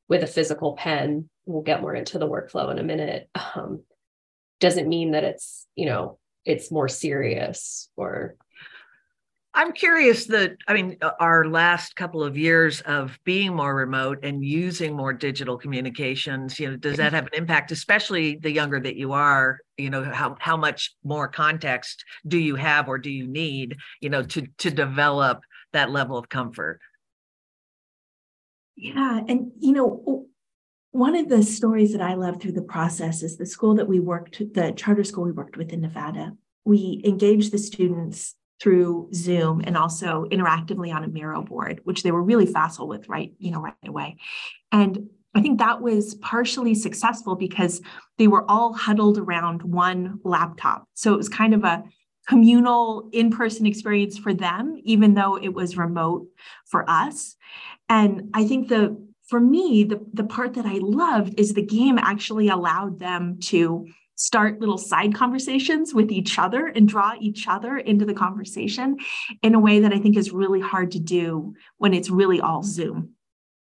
with 0.09 0.23
a 0.23 0.27
physical 0.27 0.73
pen, 0.73 1.29
we'll 1.45 1.63
get 1.63 1.81
more 1.81 1.95
into 1.95 2.19
the 2.19 2.27
workflow 2.27 2.71
in 2.71 2.77
a 2.77 2.83
minute. 2.83 3.29
Um, 3.55 3.83
doesn't 4.59 4.89
mean 4.89 5.11
that 5.11 5.23
it's 5.23 5.65
you 5.75 5.85
know 5.85 6.19
it's 6.43 6.71
more 6.71 6.89
serious 6.89 7.89
or 7.95 8.35
I'm 9.61 9.73
curious 9.73 10.25
that, 10.25 10.57
I 10.67 10.73
mean, 10.73 10.97
uh, 11.03 11.11
our 11.19 11.45
last 11.45 11.95
couple 11.95 12.23
of 12.23 12.35
years 12.35 12.81
of 12.81 13.19
being 13.25 13.55
more 13.55 13.75
remote 13.75 14.17
and 14.23 14.43
using 14.43 14.95
more 14.95 15.13
digital 15.13 15.55
communications, 15.55 16.59
you 16.59 16.71
know, 16.71 16.77
does 16.77 16.97
that 16.97 17.13
have 17.13 17.27
an 17.27 17.33
impact, 17.35 17.71
especially 17.71 18.37
the 18.37 18.49
younger 18.49 18.79
that 18.79 18.95
you 18.95 19.13
are? 19.13 19.59
You 19.77 19.91
know, 19.91 20.03
how, 20.03 20.35
how 20.39 20.57
much 20.57 20.95
more 21.03 21.27
context 21.27 22.03
do 22.27 22.39
you 22.39 22.55
have 22.55 22.87
or 22.87 22.97
do 22.97 23.11
you 23.11 23.27
need, 23.27 23.77
you 23.99 24.09
know, 24.09 24.23
to, 24.23 24.47
to 24.57 24.71
develop 24.71 25.43
that 25.73 25.91
level 25.91 26.17
of 26.17 26.27
comfort? 26.27 26.79
Yeah. 28.75 29.19
And, 29.27 29.51
you 29.59 29.73
know, 29.73 30.25
one 30.89 31.15
of 31.15 31.29
the 31.29 31.43
stories 31.43 31.91
that 31.91 32.01
I 32.01 32.15
love 32.15 32.41
through 32.41 32.53
the 32.53 32.63
process 32.63 33.21
is 33.21 33.37
the 33.37 33.45
school 33.45 33.75
that 33.75 33.87
we 33.87 33.99
worked, 33.99 34.39
the 34.55 34.73
charter 34.75 35.03
school 35.03 35.25
we 35.25 35.31
worked 35.31 35.55
with 35.55 35.71
in 35.71 35.81
Nevada. 35.81 36.31
We 36.65 37.03
engaged 37.05 37.51
the 37.51 37.59
students 37.59 38.35
through 38.61 39.09
Zoom 39.13 39.61
and 39.65 39.75
also 39.75 40.25
interactively 40.31 40.93
on 40.93 41.03
a 41.03 41.07
Miro 41.07 41.41
board, 41.41 41.81
which 41.83 42.03
they 42.03 42.11
were 42.11 42.21
really 42.21 42.45
facile 42.45 42.87
with 42.87 43.09
right, 43.09 43.33
you 43.39 43.49
know, 43.51 43.59
right 43.59 43.73
away. 43.87 44.17
And 44.71 45.09
I 45.33 45.41
think 45.41 45.59
that 45.59 45.81
was 45.81 46.15
partially 46.15 46.75
successful 46.75 47.35
because 47.35 47.81
they 48.17 48.27
were 48.27 48.49
all 48.49 48.73
huddled 48.73 49.17
around 49.17 49.63
one 49.63 50.19
laptop. 50.23 50.87
So 50.93 51.13
it 51.13 51.17
was 51.17 51.29
kind 51.29 51.53
of 51.53 51.63
a 51.63 51.83
communal 52.27 53.09
in-person 53.11 53.65
experience 53.65 54.17
for 54.17 54.33
them, 54.33 54.79
even 54.83 55.15
though 55.15 55.37
it 55.37 55.53
was 55.53 55.77
remote 55.77 56.27
for 56.69 56.87
us. 56.87 57.35
And 57.89 58.29
I 58.33 58.45
think 58.45 58.67
the 58.67 58.95
for 59.27 59.39
me, 59.39 59.85
the, 59.85 60.05
the 60.13 60.25
part 60.25 60.55
that 60.55 60.65
I 60.65 60.79
loved 60.81 61.39
is 61.39 61.53
the 61.53 61.61
game 61.61 61.97
actually 61.97 62.49
allowed 62.49 62.99
them 62.99 63.39
to 63.43 63.87
start 64.21 64.59
little 64.59 64.77
side 64.77 65.15
conversations 65.15 65.93
with 65.93 66.11
each 66.11 66.37
other 66.37 66.67
and 66.67 66.87
draw 66.87 67.13
each 67.19 67.47
other 67.47 67.77
into 67.77 68.05
the 68.05 68.13
conversation 68.13 68.97
in 69.41 69.55
a 69.55 69.59
way 69.59 69.79
that 69.79 69.93
I 69.93 69.99
think 69.99 70.15
is 70.15 70.31
really 70.31 70.61
hard 70.61 70.91
to 70.91 70.99
do 70.99 71.55
when 71.77 71.93
it's 71.93 72.09
really 72.09 72.39
all 72.39 72.61
Zoom. 72.61 73.15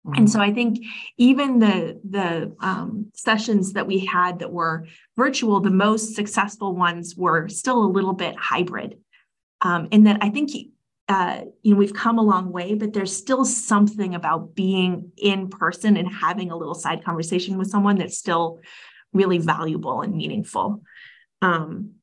Mm-hmm. 0.04 0.18
And 0.18 0.30
so 0.30 0.40
I 0.40 0.52
think 0.52 0.84
even 1.16 1.61
the 1.61 2.00
the 2.08 2.56
um, 2.61 3.12
sessions 3.14 3.75
that 3.75 3.87
we 3.87 4.00
had 4.00 4.40
that 4.40 4.52
were 4.52 4.87
virtual, 5.16 5.61
the 5.61 5.70
most 5.70 6.16
successful 6.16 6.75
ones 6.75 7.14
were 7.16 7.49
still 7.49 7.84
a 7.84 7.94
little 7.94 8.12
bit 8.12 8.34
hybrid. 8.37 8.99
Um, 9.61 9.87
in 9.92 10.04
that 10.04 10.18
I 10.20 10.30
think 10.30 10.50
uh, 11.08 11.42
you 11.62 11.72
know 11.72 11.78
we've 11.78 11.94
come 11.94 12.18
a 12.18 12.22
long 12.22 12.50
way, 12.50 12.75
but 12.75 12.92
there's 12.92 13.16
still 13.16 13.44
something 13.44 14.16
about 14.16 14.56
being 14.56 15.12
in 15.16 15.49
person 15.49 15.96
and 15.96 16.08
having 16.08 16.50
a 16.50 16.56
little 16.56 16.75
side 16.75 17.04
conversation 17.04 17.56
with 17.56 17.70
someone 17.70 17.96
that's 17.96 18.18
still 18.18 18.58
really 19.12 19.38
valuable 19.38 20.02
and 20.02 20.14
meaningful. 20.14 20.83
Um, 21.40 21.95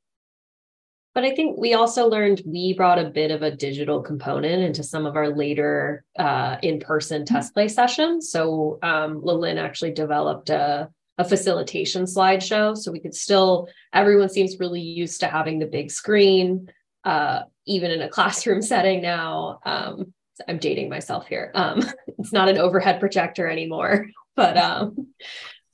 but 1.16 1.24
I 1.24 1.36
think 1.36 1.58
we 1.58 1.74
also 1.74 2.08
learned 2.08 2.44
we 2.46 2.74
brought 2.74 3.00
a 3.00 3.10
bit 3.10 3.32
of 3.32 3.42
a 3.42 3.56
digital 3.56 4.02
component 4.02 4.64
into 4.64 4.84
some 4.84 5.06
of 5.06 5.16
our 5.16 5.30
later 5.30 6.06
uh, 6.18 6.58
in-person 6.62 7.24
mm-hmm. 7.24 7.34
test 7.34 7.54
play 7.54 7.68
sessions. 7.68 8.32
So 8.32 8.80
um, 8.84 9.24
actually 9.58 9.92
developed 9.92 10.50
a, 10.50 10.90
a 11.18 11.26
facilitation 11.26 12.04
slideshow, 12.04 12.78
so 12.78 12.92
we 12.92 13.00
could 13.00 13.16
still. 13.16 13.68
Everyone 13.92 14.30
seems 14.30 14.60
really 14.60 14.82
used 14.82 15.20
to 15.22 15.28
having 15.28 15.60
the 15.60 15.66
big 15.66 15.92
screen, 15.92 16.72
uh, 17.04 17.42
even 17.66 17.92
in 17.92 18.02
a 18.02 18.10
classroom 18.18 18.62
setting 18.62 19.02
now. 19.02 19.60
Um, 19.66 20.14
I'm 20.48 20.58
dating 20.58 20.90
myself 20.90 21.28
here. 21.28 21.52
Um, 21.54 21.84
it's 22.20 22.32
not 22.32 22.50
an 22.50 22.58
overhead 22.58 23.00
projector 23.00 23.48
anymore, 23.48 24.06
but 24.36 24.56
um, 24.56 25.08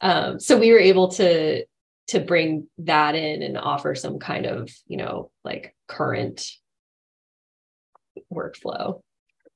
um, 0.05 0.39
so 0.39 0.55
we 0.55 0.71
were 0.71 0.79
able 0.79 1.07
to 1.13 1.65
to 2.09 2.19
bring 2.19 2.67
that 2.77 3.15
in 3.15 3.41
and 3.41 3.57
offer 3.57 3.95
some 3.95 4.19
kind 4.19 4.45
of 4.45 4.69
you 4.87 4.97
know 4.97 5.31
like 5.43 5.75
current 5.87 6.47
workflow. 8.31 9.01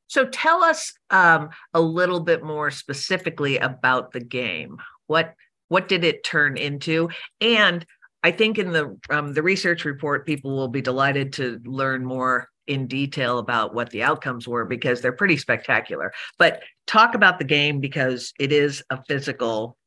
So 0.07 0.25
tell 0.25 0.63
us 0.63 0.91
um, 1.11 1.51
a 1.75 1.79
little 1.79 2.19
bit 2.19 2.43
more 2.43 2.71
specifically 2.71 3.59
about 3.59 4.11
the 4.11 4.21
game. 4.21 4.77
What 5.05 5.35
what 5.67 5.87
did 5.87 6.03
it 6.03 6.23
turn 6.23 6.57
into? 6.57 7.09
And 7.39 7.85
i 8.21 8.31
think 8.31 8.57
in 8.57 8.71
the 8.71 8.97
um, 9.11 9.33
the 9.33 9.43
research 9.43 9.85
report 9.85 10.25
people 10.25 10.53
will 10.53 10.67
be 10.67 10.81
delighted 10.81 11.31
to 11.31 11.57
learn 11.63 12.03
more 12.03 12.49
in 12.67 12.85
detail 12.85 13.37
about 13.37 13.73
what 13.73 13.89
the 13.91 14.03
outcomes 14.03 14.47
were 14.47 14.65
because 14.65 14.99
they're 14.99 15.13
pretty 15.13 15.37
spectacular. 15.37 16.11
But 16.37 16.63
talk 16.85 17.15
about 17.15 17.37
the 17.37 17.45
game 17.45 17.79
because 17.79 18.33
it 18.39 18.51
is 18.51 18.83
a 18.89 19.01
physical 19.05 19.77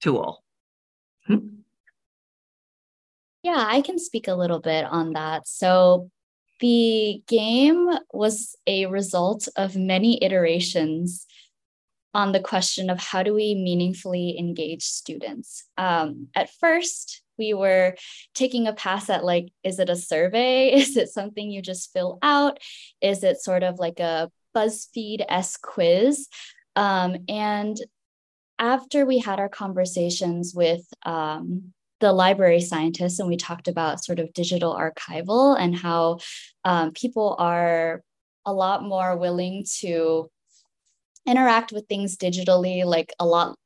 tool. 0.00 0.42
Hmm? 1.26 1.60
Yeah, 3.42 3.64
I 3.66 3.80
can 3.80 3.98
speak 3.98 4.28
a 4.28 4.34
little 4.34 4.60
bit 4.60 4.84
on 4.84 5.14
that. 5.14 5.48
So, 5.48 6.10
the 6.60 7.22
game 7.26 7.88
was 8.12 8.54
a 8.66 8.84
result 8.86 9.48
of 9.56 9.76
many 9.76 10.22
iterations 10.22 11.26
on 12.12 12.32
the 12.32 12.40
question 12.40 12.90
of 12.90 13.00
how 13.00 13.22
do 13.22 13.32
we 13.32 13.54
meaningfully 13.54 14.38
engage 14.38 14.82
students. 14.82 15.64
Um, 15.78 16.28
at 16.34 16.50
first, 16.60 17.22
we 17.38 17.54
were 17.54 17.96
taking 18.34 18.66
a 18.66 18.74
pass 18.74 19.08
at 19.08 19.24
like, 19.24 19.48
is 19.64 19.78
it 19.78 19.88
a 19.88 19.96
survey? 19.96 20.72
Is 20.74 20.96
it 20.96 21.08
something 21.08 21.50
you 21.50 21.62
just 21.62 21.92
fill 21.92 22.18
out? 22.22 22.58
Is 23.00 23.24
it 23.24 23.40
sort 23.40 23.62
of 23.62 23.78
like 23.78 23.98
a 23.98 24.30
BuzzFeed 24.54 25.24
s 25.28 25.56
quiz? 25.56 26.28
Um, 26.76 27.16
and 27.28 27.76
after 28.60 29.06
we 29.06 29.18
had 29.18 29.40
our 29.40 29.48
conversations 29.48 30.54
with 30.54 30.82
um, 31.04 31.72
the 32.00 32.12
library 32.12 32.60
scientists 32.60 33.18
and 33.18 33.28
we 33.28 33.36
talked 33.36 33.68
about 33.68 34.04
sort 34.04 34.18
of 34.18 34.32
digital 34.34 34.74
archival 34.74 35.58
and 35.58 35.74
how 35.74 36.18
um, 36.64 36.92
people 36.92 37.34
are 37.38 38.02
a 38.44 38.52
lot 38.52 38.84
more 38.84 39.16
willing 39.16 39.64
to 39.80 40.30
interact 41.26 41.72
with 41.72 41.86
things 41.88 42.16
digitally 42.16 42.84
like 42.84 43.12
a 43.18 43.26
lot 43.26 43.56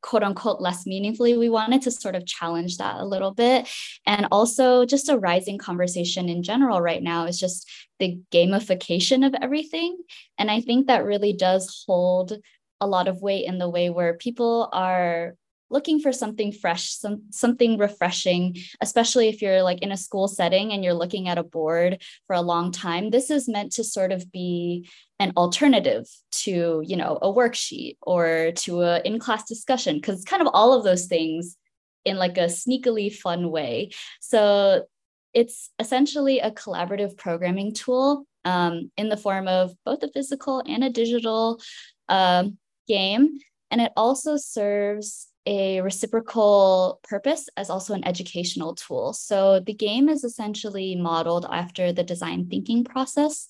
quote 0.00 0.22
unquote 0.22 0.60
less 0.60 0.84
meaningfully 0.84 1.36
we 1.36 1.48
wanted 1.48 1.80
to 1.80 1.90
sort 1.90 2.16
of 2.16 2.26
challenge 2.26 2.78
that 2.78 2.96
a 2.96 3.04
little 3.04 3.32
bit. 3.32 3.68
And 4.06 4.26
also 4.32 4.84
just 4.84 5.08
a 5.08 5.18
rising 5.18 5.58
conversation 5.58 6.28
in 6.28 6.42
general 6.42 6.80
right 6.80 7.02
now 7.02 7.26
is 7.26 7.38
just 7.38 7.70
the 8.00 8.18
gamification 8.32 9.24
of 9.24 9.34
everything. 9.40 9.98
And 10.38 10.50
i 10.50 10.60
think 10.60 10.86
that 10.86 11.04
really 11.04 11.32
does 11.32 11.84
hold 11.86 12.38
a 12.82 12.86
lot 12.86 13.08
of 13.08 13.22
weight 13.22 13.46
in 13.46 13.58
the 13.58 13.70
way 13.70 13.88
where 13.88 14.14
people 14.14 14.68
are 14.72 15.34
looking 15.70 15.98
for 15.98 16.12
something 16.12 16.52
fresh 16.52 16.90
some 16.90 17.22
something 17.30 17.78
refreshing 17.78 18.54
especially 18.82 19.28
if 19.28 19.40
you're 19.40 19.62
like 19.62 19.80
in 19.80 19.90
a 19.90 19.96
school 19.96 20.28
setting 20.28 20.72
and 20.72 20.84
you're 20.84 20.92
looking 21.02 21.28
at 21.28 21.38
a 21.38 21.42
board 21.42 22.02
for 22.26 22.36
a 22.36 22.42
long 22.42 22.70
time. 22.70 23.08
This 23.08 23.30
is 23.30 23.48
meant 23.48 23.72
to 23.72 23.84
sort 23.84 24.12
of 24.12 24.30
be 24.30 24.86
an 25.18 25.32
alternative 25.36 26.06
to 26.42 26.82
you 26.84 26.96
know 26.96 27.18
a 27.22 27.32
worksheet 27.32 27.96
or 28.02 28.52
to 28.56 28.82
a 28.82 29.00
in-class 29.00 29.44
discussion 29.44 29.96
because 29.96 30.16
it's 30.16 30.30
kind 30.30 30.42
of 30.42 30.48
all 30.52 30.74
of 30.74 30.84
those 30.84 31.06
things 31.06 31.56
in 32.04 32.16
like 32.16 32.36
a 32.36 32.46
sneakily 32.46 33.14
fun 33.14 33.50
way. 33.50 33.90
So 34.20 34.84
it's 35.32 35.70
essentially 35.78 36.40
a 36.40 36.50
collaborative 36.50 37.16
programming 37.16 37.72
tool 37.72 38.26
um, 38.44 38.90
in 38.96 39.08
the 39.08 39.16
form 39.16 39.48
of 39.48 39.72
both 39.84 40.02
a 40.02 40.08
physical 40.08 40.62
and 40.66 40.84
a 40.84 40.90
digital 40.90 41.60
um, 42.08 42.58
game. 42.86 43.38
And 43.70 43.80
it 43.80 43.92
also 43.96 44.36
serves 44.36 45.28
a 45.46 45.80
reciprocal 45.80 47.00
purpose 47.02 47.48
as 47.56 47.70
also 47.70 47.94
an 47.94 48.06
educational 48.06 48.74
tool. 48.74 49.12
So 49.12 49.60
the 49.60 49.74
game 49.74 50.08
is 50.08 50.24
essentially 50.24 50.94
modeled 50.94 51.46
after 51.50 51.92
the 51.92 52.04
design 52.04 52.46
thinking 52.48 52.84
process. 52.84 53.48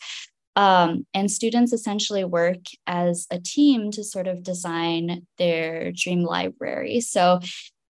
Um, 0.55 1.07
and 1.15 1.31
students 1.31 1.73
essentially 1.73 2.25
work 2.25 2.61
as 2.87 3.27
a 3.31 3.39
team 3.39 3.91
to 3.93 4.05
sort 4.05 4.27
of 4.27 4.43
design 4.43 5.27
their 5.39 5.93
dream 5.93 6.23
library. 6.23 7.01
So 7.01 7.41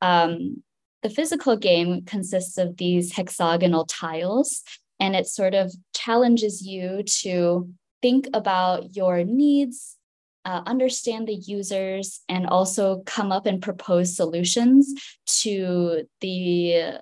um, 0.01 0.63
the 1.03 1.11
physical 1.11 1.57
game 1.57 2.05
consists 2.05 2.59
of 2.59 2.77
these 2.77 3.13
hexagonal 3.13 3.85
tiles 3.87 4.63
and 5.01 5.17
it 5.17 5.27
sort 5.27 5.55
of 5.55 5.73
challenges 5.95 6.65
you 6.65 7.03
to 7.21 7.69
think 8.01 8.29
about 8.33 8.95
your 8.95 9.25
needs 9.25 9.97
uh, 10.45 10.63
understand 10.67 11.29
the 11.29 11.35
users 11.35 12.21
and 12.29 12.47
also 12.47 13.03
come 13.07 13.33
up 13.33 13.47
and 13.47 13.63
propose 13.63 14.17
solutions 14.17 14.93
to 15.27 16.05
the 16.21 17.01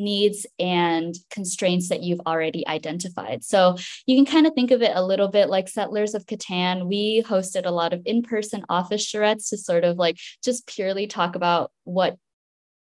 needs 0.00 0.46
and 0.58 1.14
constraints 1.30 1.90
that 1.90 2.02
you've 2.02 2.20
already 2.26 2.66
identified. 2.66 3.44
So 3.44 3.76
you 4.06 4.16
can 4.16 4.24
kind 4.24 4.46
of 4.46 4.54
think 4.54 4.70
of 4.70 4.82
it 4.82 4.92
a 4.94 5.04
little 5.04 5.28
bit 5.28 5.48
like 5.48 5.68
Settlers 5.68 6.14
of 6.14 6.26
Catan. 6.26 6.86
We 6.86 7.22
hosted 7.22 7.66
a 7.66 7.70
lot 7.70 7.92
of 7.92 8.02
in 8.06 8.22
person 8.22 8.64
office 8.68 9.06
charrettes 9.06 9.50
to 9.50 9.58
sort 9.58 9.84
of 9.84 9.98
like 9.98 10.18
just 10.42 10.66
purely 10.66 11.06
talk 11.06 11.36
about 11.36 11.70
what 11.84 12.16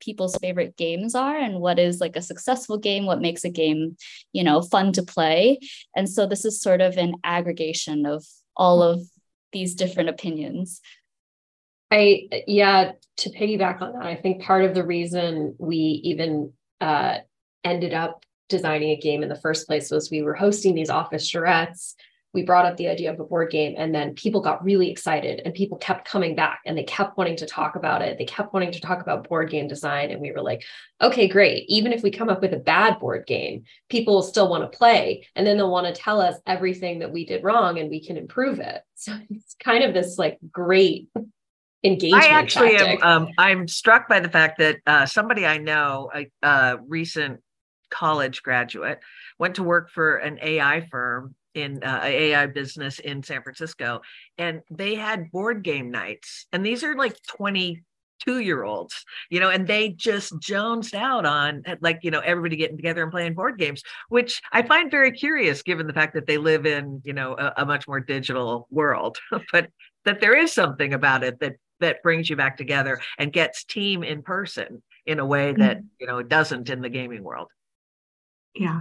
people's 0.00 0.36
favorite 0.36 0.76
games 0.76 1.14
are 1.14 1.36
and 1.36 1.60
what 1.60 1.78
is 1.78 2.00
like 2.00 2.16
a 2.16 2.22
successful 2.22 2.76
game 2.76 3.06
what 3.06 3.20
makes 3.20 3.44
a 3.44 3.48
game 3.48 3.96
you 4.32 4.42
know 4.42 4.60
fun 4.60 4.92
to 4.92 5.00
play 5.00 5.56
and 5.94 6.08
so 6.08 6.26
this 6.26 6.44
is 6.44 6.60
sort 6.60 6.80
of 6.80 6.96
an 6.96 7.14
aggregation 7.22 8.04
of 8.04 8.24
all 8.56 8.82
of 8.82 9.00
these 9.52 9.74
different 9.74 10.08
opinions 10.08 10.80
i 11.90 12.28
yeah 12.46 12.92
to 13.16 13.30
piggyback 13.30 13.80
on 13.82 13.92
that 13.92 14.06
i 14.06 14.16
think 14.16 14.42
part 14.42 14.64
of 14.64 14.74
the 14.74 14.84
reason 14.84 15.54
we 15.58 15.76
even 15.76 16.52
uh, 16.80 17.18
ended 17.64 17.94
up 17.94 18.24
designing 18.52 18.90
a 18.90 18.96
game 18.96 19.22
in 19.22 19.28
the 19.28 19.40
first 19.40 19.66
place 19.66 19.90
was 19.90 20.10
we 20.10 20.22
were 20.22 20.34
hosting 20.34 20.74
these 20.74 20.90
office 20.90 21.28
charrettes. 21.28 21.94
We 22.34 22.42
brought 22.42 22.64
up 22.64 22.76
the 22.76 22.88
idea 22.88 23.12
of 23.12 23.20
a 23.20 23.24
board 23.24 23.50
game, 23.50 23.74
and 23.76 23.94
then 23.94 24.14
people 24.14 24.40
got 24.40 24.64
really 24.64 24.90
excited, 24.90 25.42
and 25.44 25.54
people 25.54 25.78
kept 25.78 26.08
coming 26.08 26.34
back 26.34 26.60
and 26.64 26.76
they 26.76 26.84
kept 26.84 27.16
wanting 27.16 27.36
to 27.36 27.46
talk 27.46 27.76
about 27.76 28.02
it. 28.02 28.18
They 28.18 28.24
kept 28.24 28.52
wanting 28.52 28.72
to 28.72 28.80
talk 28.80 29.02
about 29.02 29.28
board 29.28 29.50
game 29.50 29.68
design. 29.68 30.10
And 30.10 30.20
we 30.20 30.32
were 30.32 30.42
like, 30.42 30.64
okay, 31.00 31.28
great. 31.28 31.64
Even 31.68 31.92
if 31.92 32.02
we 32.02 32.10
come 32.10 32.28
up 32.28 32.40
with 32.40 32.52
a 32.52 32.58
bad 32.58 32.98
board 32.98 33.26
game, 33.26 33.64
people 33.88 34.14
will 34.14 34.22
still 34.22 34.48
want 34.48 34.70
to 34.70 34.76
play. 34.76 35.26
And 35.34 35.46
then 35.46 35.56
they'll 35.56 35.70
want 35.70 35.94
to 35.94 36.00
tell 36.00 36.20
us 36.20 36.36
everything 36.46 37.00
that 37.00 37.12
we 37.12 37.24
did 37.24 37.44
wrong 37.44 37.78
and 37.78 37.90
we 37.90 38.04
can 38.04 38.16
improve 38.16 38.60
it. 38.60 38.82
So 39.02 39.18
it's 39.30 39.56
kind 39.58 39.82
of 39.82 39.94
this 39.94 40.16
like 40.16 40.38
great 40.52 41.08
engagement. 41.82 42.22
I 42.22 42.28
actually 42.28 42.76
tactic. 42.76 43.04
am. 43.04 43.22
Um, 43.22 43.28
I'm 43.36 43.66
struck 43.66 44.08
by 44.08 44.20
the 44.20 44.28
fact 44.28 44.58
that 44.58 44.76
uh, 44.86 45.06
somebody 45.06 45.44
I 45.44 45.58
know, 45.58 46.08
a, 46.14 46.30
a, 46.46 46.78
recent 46.86 47.40
college 47.90 48.44
graduate, 48.44 49.00
went 49.40 49.56
to 49.56 49.64
work 49.64 49.90
for 49.90 50.18
an 50.18 50.38
AI 50.40 50.86
firm 50.88 51.34
in 51.54 51.82
uh, 51.82 52.00
AI 52.02 52.46
business 52.46 52.98
in 52.98 53.22
San 53.22 53.42
Francisco, 53.42 54.00
and 54.38 54.62
they 54.70 54.94
had 54.94 55.30
board 55.30 55.62
game 55.62 55.90
nights, 55.90 56.46
and 56.52 56.64
these 56.64 56.84
are 56.84 56.94
like 56.94 57.16
22 57.28 58.38
year 58.40 58.64
olds, 58.64 59.04
you 59.30 59.40
know, 59.40 59.50
and 59.50 59.66
they 59.66 59.90
just 59.90 60.32
jonesed 60.40 60.94
out 60.94 61.26
on 61.26 61.62
like, 61.80 62.00
you 62.02 62.10
know, 62.10 62.20
everybody 62.20 62.56
getting 62.56 62.76
together 62.76 63.02
and 63.02 63.12
playing 63.12 63.34
board 63.34 63.58
games, 63.58 63.82
which 64.08 64.40
I 64.52 64.62
find 64.62 64.90
very 64.90 65.12
curious 65.12 65.62
given 65.62 65.86
the 65.86 65.92
fact 65.92 66.14
that 66.14 66.26
they 66.26 66.38
live 66.38 66.66
in, 66.66 67.02
you 67.04 67.12
know, 67.12 67.34
a, 67.34 67.52
a 67.58 67.66
much 67.66 67.86
more 67.86 68.00
digital 68.00 68.66
world. 68.70 69.18
but 69.52 69.68
that 70.04 70.20
there 70.20 70.36
is 70.36 70.52
something 70.52 70.94
about 70.94 71.24
it 71.24 71.38
that 71.40 71.56
that 71.80 72.02
brings 72.02 72.30
you 72.30 72.36
back 72.36 72.56
together 72.56 73.00
and 73.18 73.32
gets 73.32 73.64
team 73.64 74.02
in 74.02 74.22
person 74.22 74.82
in 75.04 75.18
a 75.18 75.26
way 75.26 75.52
that 75.52 75.78
mm-hmm. 75.78 75.86
you 75.98 76.06
know 76.06 76.18
it 76.18 76.28
doesn't 76.28 76.70
in 76.70 76.80
the 76.80 76.88
gaming 76.88 77.22
world 77.22 77.48
yeah 78.54 78.80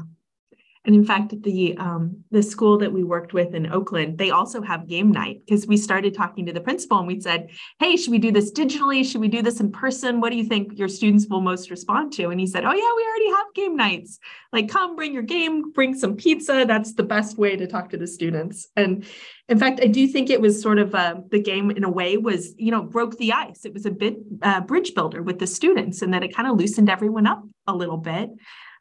and 0.83 0.95
in 0.95 1.05
fact, 1.05 1.39
the 1.43 1.77
um, 1.77 2.23
the 2.31 2.41
school 2.41 2.75
that 2.79 2.91
we 2.91 3.03
worked 3.03 3.33
with 3.33 3.53
in 3.53 3.71
Oakland, 3.71 4.17
they 4.17 4.31
also 4.31 4.63
have 4.63 4.87
game 4.87 5.11
night 5.11 5.41
because 5.45 5.67
we 5.67 5.77
started 5.77 6.15
talking 6.15 6.43
to 6.47 6.53
the 6.53 6.59
principal 6.59 6.97
and 6.97 7.07
we 7.07 7.19
said, 7.19 7.51
"Hey, 7.79 7.95
should 7.95 8.09
we 8.09 8.17
do 8.17 8.31
this 8.31 8.51
digitally? 8.51 9.05
Should 9.05 9.21
we 9.21 9.27
do 9.27 9.43
this 9.43 9.59
in 9.59 9.71
person? 9.71 10.19
What 10.19 10.31
do 10.31 10.37
you 10.37 10.43
think 10.43 10.79
your 10.79 10.87
students 10.87 11.27
will 11.27 11.41
most 11.41 11.69
respond 11.69 12.13
to?" 12.13 12.29
And 12.29 12.39
he 12.39 12.47
said, 12.47 12.65
"Oh 12.65 12.73
yeah, 12.73 12.89
we 12.95 13.05
already 13.05 13.29
have 13.29 13.53
game 13.53 13.75
nights. 13.75 14.17
Like, 14.51 14.69
come 14.69 14.95
bring 14.95 15.13
your 15.13 15.21
game, 15.21 15.71
bring 15.71 15.93
some 15.93 16.15
pizza. 16.15 16.65
That's 16.67 16.95
the 16.95 17.03
best 17.03 17.37
way 17.37 17.55
to 17.55 17.67
talk 17.67 17.91
to 17.91 17.97
the 17.97 18.07
students." 18.07 18.67
And 18.75 19.05
in 19.49 19.59
fact, 19.59 19.81
I 19.83 19.87
do 19.87 20.07
think 20.07 20.31
it 20.31 20.41
was 20.41 20.59
sort 20.59 20.79
of 20.79 20.95
uh, 20.95 21.17
the 21.29 21.39
game 21.39 21.69
in 21.69 21.83
a 21.83 21.91
way 21.91 22.17
was 22.17 22.55
you 22.57 22.71
know 22.71 22.81
broke 22.81 23.19
the 23.19 23.33
ice. 23.33 23.65
It 23.65 23.73
was 23.75 23.85
a 23.85 23.91
bit 23.91 24.17
uh, 24.41 24.61
bridge 24.61 24.95
builder 24.95 25.21
with 25.21 25.37
the 25.37 25.47
students, 25.47 26.01
and 26.01 26.11
that 26.15 26.23
it 26.23 26.35
kind 26.35 26.49
of 26.49 26.57
loosened 26.57 26.89
everyone 26.89 27.27
up 27.27 27.43
a 27.67 27.75
little 27.75 27.97
bit 27.97 28.31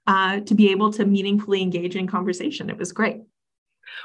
uh, 0.06 0.40
to 0.40 0.54
be 0.54 0.70
able 0.70 0.92
to 0.92 1.04
meaningfully 1.04 1.62
engage 1.62 1.96
in 1.96 2.06
conversation. 2.06 2.70
It 2.70 2.78
was 2.78 2.92
great. 2.92 3.22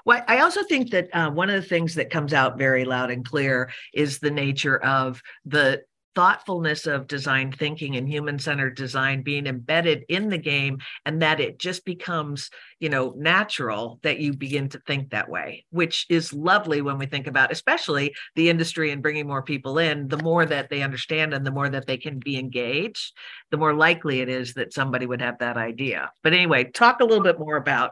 Well, 0.05 0.23
I 0.27 0.39
also 0.39 0.63
think 0.63 0.91
that 0.91 1.09
uh, 1.13 1.29
one 1.31 1.49
of 1.49 1.61
the 1.61 1.67
things 1.67 1.95
that 1.95 2.09
comes 2.09 2.33
out 2.33 2.57
very 2.57 2.85
loud 2.85 3.11
and 3.11 3.25
clear 3.25 3.71
is 3.93 4.19
the 4.19 4.31
nature 4.31 4.77
of 4.77 5.21
the 5.45 5.83
thoughtfulness 6.15 6.87
of 6.87 7.07
design 7.07 7.51
thinking 7.51 7.95
and 7.97 8.07
human 8.07 8.39
centered 8.39 8.75
design 8.75 9.21
being 9.21 9.47
embedded 9.47 10.05
in 10.09 10.29
the 10.29 10.37
game 10.37 10.79
and 11.05 11.21
that 11.21 11.39
it 11.39 11.59
just 11.59 11.83
becomes 11.85 12.49
you 12.79 12.89
know 12.89 13.13
natural 13.17 13.99
that 14.03 14.19
you 14.19 14.33
begin 14.33 14.69
to 14.69 14.79
think 14.87 15.09
that 15.09 15.29
way 15.29 15.65
which 15.71 16.05
is 16.09 16.33
lovely 16.33 16.81
when 16.81 16.97
we 16.97 17.05
think 17.05 17.27
about 17.27 17.51
especially 17.51 18.15
the 18.35 18.49
industry 18.49 18.91
and 18.91 19.01
bringing 19.01 19.27
more 19.27 19.43
people 19.43 19.77
in 19.77 20.07
the 20.07 20.21
more 20.23 20.45
that 20.45 20.69
they 20.69 20.81
understand 20.81 21.33
and 21.33 21.45
the 21.45 21.51
more 21.51 21.69
that 21.69 21.85
they 21.85 21.97
can 21.97 22.19
be 22.19 22.37
engaged 22.37 23.13
the 23.51 23.57
more 23.57 23.73
likely 23.73 24.21
it 24.21 24.29
is 24.29 24.53
that 24.53 24.73
somebody 24.73 25.05
would 25.05 25.21
have 25.21 25.39
that 25.39 25.57
idea. 25.57 26.11
But 26.23 26.33
anyway 26.33 26.65
talk 26.65 26.99
a 26.99 27.05
little 27.05 27.23
bit 27.23 27.39
more 27.39 27.57
about 27.57 27.91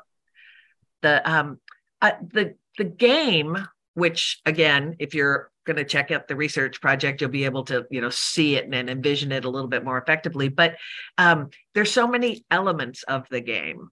the 1.01 1.29
um 1.29 1.59
uh, 2.01 2.12
the 2.31 2.55
the 2.77 2.83
game 2.83 3.57
which 3.93 4.41
again 4.45 4.95
if 4.99 5.13
you're 5.13 5.51
going 5.65 5.78
to 5.78 5.86
check 5.86 6.12
out 6.12 6.28
the 6.28 6.36
research 6.36 6.82
project. 6.82 7.21
You'll 7.21 7.30
be 7.30 7.45
able 7.45 7.63
to 7.65 7.86
you 7.89 8.02
know 8.02 8.10
see 8.10 8.56
it 8.56 8.65
and, 8.71 8.89
envision 8.89 9.32
it 9.32 9.45
a 9.45 9.49
little 9.49 9.69
bit 9.69 9.84
more 9.84 9.97
effectively. 9.97 10.49
But 10.49 10.76
um, 11.17 11.49
there's 11.73 11.91
so 11.91 12.08
many 12.08 12.45
elements 12.52 13.04
of 13.04 13.28
the 13.30 13.41
game. 13.41 13.89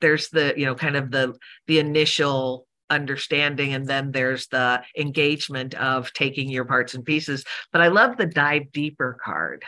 There's 0.00 0.28
the 0.28 0.54
you 0.56 0.66
know 0.66 0.74
kind 0.74 0.96
of 0.96 1.10
the 1.10 1.34
the 1.66 1.78
initial 1.78 2.66
understanding 2.90 3.72
and 3.72 3.86
then 3.86 4.10
there's 4.10 4.48
the 4.48 4.82
engagement 4.98 5.74
of 5.74 6.12
taking 6.12 6.50
your 6.50 6.64
parts 6.64 6.94
and 6.94 7.04
pieces. 7.04 7.44
But 7.72 7.82
i 7.82 7.88
love 7.88 8.16
the 8.16 8.26
dive 8.26 8.72
deeper 8.72 9.16
card. 9.22 9.64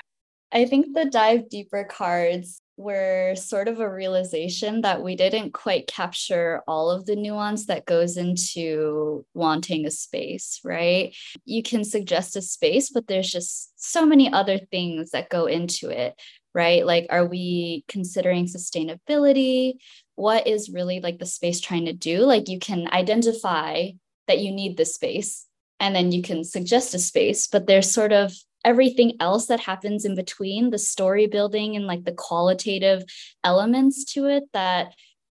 I 0.53 0.66
think 0.66 0.95
the 0.95 1.07
dive 1.07 1.49
deeper 1.49 1.85
cards 1.85 2.61
were 2.83 3.35
sort 3.37 3.68
of 3.68 3.81
a 3.81 3.88
realization 3.88 4.83
that 4.83 5.03
we 5.03 5.16
didn't 5.16 5.53
quite 5.53 5.87
capture 5.87 6.62
all 6.66 6.90
of 6.90 7.07
the 7.07 7.16
nuance 7.16 7.66
that 7.66 7.87
goes 7.87 8.16
into 8.16 9.25
wanting 9.35 9.87
a 9.87 9.90
space, 9.90 10.61
right? 10.64 11.14
You 11.45 11.62
can 11.62 11.85
suggest 11.85 12.37
a 12.37 12.42
space, 12.42 12.90
but 12.90 13.07
there's 13.07 13.31
just 13.31 13.73
so 13.77 14.05
many 14.05 14.33
other 14.33 14.59
things 14.59 15.11
that 15.11 15.31
go 15.31 15.47
into 15.47 15.88
it, 15.88 16.21
right? 16.55 16.85
Like, 16.85 17.07
are 17.11 17.27
we 17.27 17.85
considering 17.88 18.47
sustainability? 18.47 19.75
What 20.16 20.47
is 20.47 20.71
really 20.71 21.01
like 21.01 21.18
the 21.18 21.27
space 21.27 21.61
trying 21.61 21.87
to 21.87 21.92
do? 21.92 22.21
Like, 22.21 22.49
you 22.49 22.59
can 22.59 22.88
identify 22.92 23.90
that 24.29 24.40
you 24.40 24.53
need 24.53 24.77
the 24.77 24.85
space 24.85 25.47
and 25.81 25.95
then 25.97 26.12
you 26.12 26.23
can 26.23 26.45
suggest 26.45 26.95
a 26.95 26.99
space, 26.99 27.49
but 27.49 27.66
there's 27.66 27.90
sort 27.90 28.12
of 28.12 28.33
everything 28.64 29.16
else 29.20 29.46
that 29.46 29.61
happens 29.61 30.05
in 30.05 30.14
between 30.14 30.70
the 30.70 30.79
story 30.79 31.27
building 31.27 31.77
and 31.77 31.87
like 31.87 32.05
the 32.05 32.12
qualitative 32.12 33.03
elements 33.42 34.05
to 34.05 34.27
it 34.27 34.44
that 34.53 34.94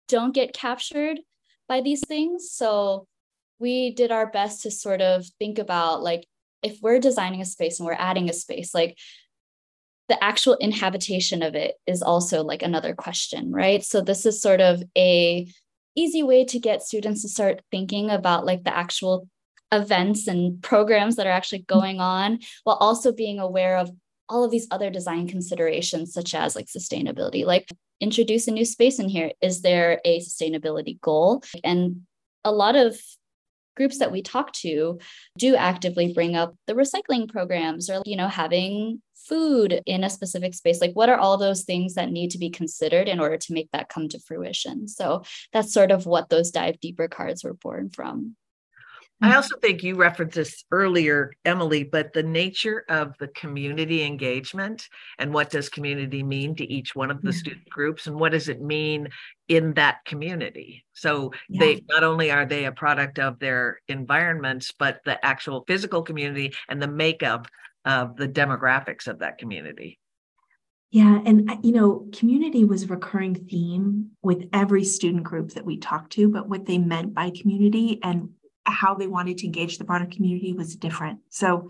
don't 0.08 0.34
get 0.34 0.54
captured 0.54 1.20
by 1.68 1.82
these 1.82 2.06
things. 2.06 2.52
So 2.52 3.08
we 3.60 3.94
did 3.94 4.12
our 4.12 4.28
best 4.28 4.64
to 4.64 4.72
sort 4.72 5.02
of 5.02 5.26
think 5.40 5.58
about 5.58 6.04
like 6.04 6.28
if 6.62 6.80
we're 6.82 7.00
designing 7.00 7.42
a 7.42 7.46
space 7.46 7.80
and 7.80 7.88
we're 7.88 7.94
adding 7.94 8.30
a 8.30 8.34
space 8.34 8.74
like 8.74 8.98
the 10.08 10.24
actual 10.24 10.56
inhabitation 10.56 11.42
of 11.42 11.56
it 11.56 11.76
is 11.88 12.02
also 12.02 12.44
like 12.44 12.62
another 12.62 12.94
question 12.94 13.52
right? 13.52 13.84
So 13.84 14.02
this 14.02 14.26
is 14.26 14.42
sort 14.42 14.62
of 14.62 14.84
a 14.98 15.48
easy 15.96 16.24
way 16.24 16.44
to 16.46 16.60
get 16.60 16.84
students 16.84 17.22
to 17.22 17.30
start 17.30 17.62
thinking 17.72 18.10
about 18.10 18.46
like 18.46 18.64
the 18.64 18.76
actual 18.76 19.28
events 19.72 20.28
and 20.28 20.62
programs 20.62 21.16
that 21.16 21.28
are 21.28 21.32
actually 21.32 21.64
going 21.64 22.00
on 22.00 22.40
while 22.64 22.78
also 22.78 23.12
being 23.12 23.40
aware 23.40 23.78
of 23.78 23.92
all 24.30 24.44
of 24.44 24.52
these 24.52 24.68
other 24.72 24.90
design 24.90 25.28
considerations 25.28 26.14
such 26.14 26.34
as 26.34 26.56
like 26.56 26.68
sustainability. 26.68 27.46
Like 27.46 27.70
introduce 28.00 28.48
a 28.48 28.52
new 28.52 28.66
space 28.66 29.00
in 29.00 29.10
here. 29.10 29.32
Is 29.42 29.62
there 29.62 30.02
a 30.04 30.20
sustainability 30.20 31.00
goal? 31.00 31.44
And 31.64 32.02
a 32.44 32.52
lot 32.52 32.76
of 32.76 33.00
groups 33.76 34.00
that 34.00 34.12
we 34.12 34.22
talk 34.22 34.54
to 34.54 35.00
do 35.38 35.56
actively 35.56 36.14
bring 36.14 36.36
up 36.36 36.56
the 36.66 36.74
recycling 36.74 37.28
programs 37.30 37.90
or 37.90 38.02
you 38.06 38.16
know 38.16 38.30
having 38.30 39.02
food 39.28 39.82
in 39.86 40.04
a 40.04 40.10
specific 40.10 40.54
space. 40.54 40.80
Like 40.80 40.94
what 40.94 41.10
are 41.10 41.18
all 41.18 41.38
those 41.38 41.64
things 41.64 41.96
that 41.96 42.12
need 42.12 42.32
to 42.32 42.38
be 42.38 42.50
considered 42.50 43.08
in 43.08 43.20
order 43.20 43.38
to 43.38 43.54
make 43.54 43.70
that 43.72 43.90
come 43.90 44.08
to 44.10 44.20
fruition? 44.20 44.88
So 44.88 45.24
that's 45.52 45.74
sort 45.74 45.92
of 45.92 46.06
what 46.06 46.30
those 46.30 46.52
dive 46.52 46.80
deeper 46.80 47.08
cards 47.08 47.44
were 47.44 47.56
born 47.56 47.90
from 47.90 48.36
I 49.22 49.28
mm-hmm. 49.28 49.38
also 49.38 49.56
think 49.58 49.82
you 49.82 49.96
referenced 49.96 50.36
this 50.36 50.66
earlier, 50.72 51.32
Emily, 51.46 51.86
but 51.86 52.12
the 52.12 52.24
nature 52.24 52.84
of 52.90 53.18
the 53.18 53.30
community 53.30 54.04
engagement 54.04 54.90
and 55.20 55.34
what 55.34 55.50
does 55.50 55.70
community 55.70 56.22
mean 56.22 56.54
to 56.56 56.70
each 56.70 56.96
one 56.96 57.10
of 57.10 57.22
the 57.22 57.32
yeah. 57.32 57.38
student 57.38 57.70
groups 57.70 58.08
and 58.08 58.20
what 58.20 58.34
does 58.34 58.50
it 58.50 58.62
mean 58.62 59.08
in 59.48 59.74
that 59.76 60.04
community? 60.04 60.86
So 60.94 61.32
yeah. 61.48 61.60
they 61.60 61.84
not 61.88 62.04
only 62.04 62.30
are 62.30 62.46
they 62.46 62.66
a 62.66 62.74
product 62.74 63.18
of 63.18 63.40
their 63.40 63.80
environments, 63.88 64.74
but 64.78 65.00
the 65.06 65.24
actual 65.26 65.64
physical 65.66 66.02
community 66.02 66.54
and 66.68 66.82
the 66.82 66.88
makeup 66.88 67.48
of 67.86 68.18
the 68.18 68.28
demographics 68.28 69.08
of 69.08 69.20
that 69.20 69.38
community. 69.38 69.98
Yeah, 70.92 71.22
and 71.26 71.52
you 71.64 71.72
know, 71.72 72.08
community 72.14 72.64
was 72.64 72.84
a 72.84 72.88
recurring 72.88 73.36
theme 73.36 74.12
with 74.22 74.48
every 74.54 74.84
student 74.84 75.24
group 75.24 75.52
that 75.52 75.66
we 75.66 75.78
talked 75.78 76.14
to, 76.14 76.30
but 76.30 76.48
what 76.48 76.66
they 76.66 76.78
meant 76.78 77.14
by 77.14 77.32
community 77.32 78.00
and 78.04 78.30
how 78.66 78.96
they 78.96 79.08
wanted 79.08 79.38
to 79.40 79.46
engage 79.46 79.78
the 79.78 79.84
broader 79.84 80.06
community 80.06 80.54
was 80.54 80.76
different. 80.76 81.20
So 81.30 81.68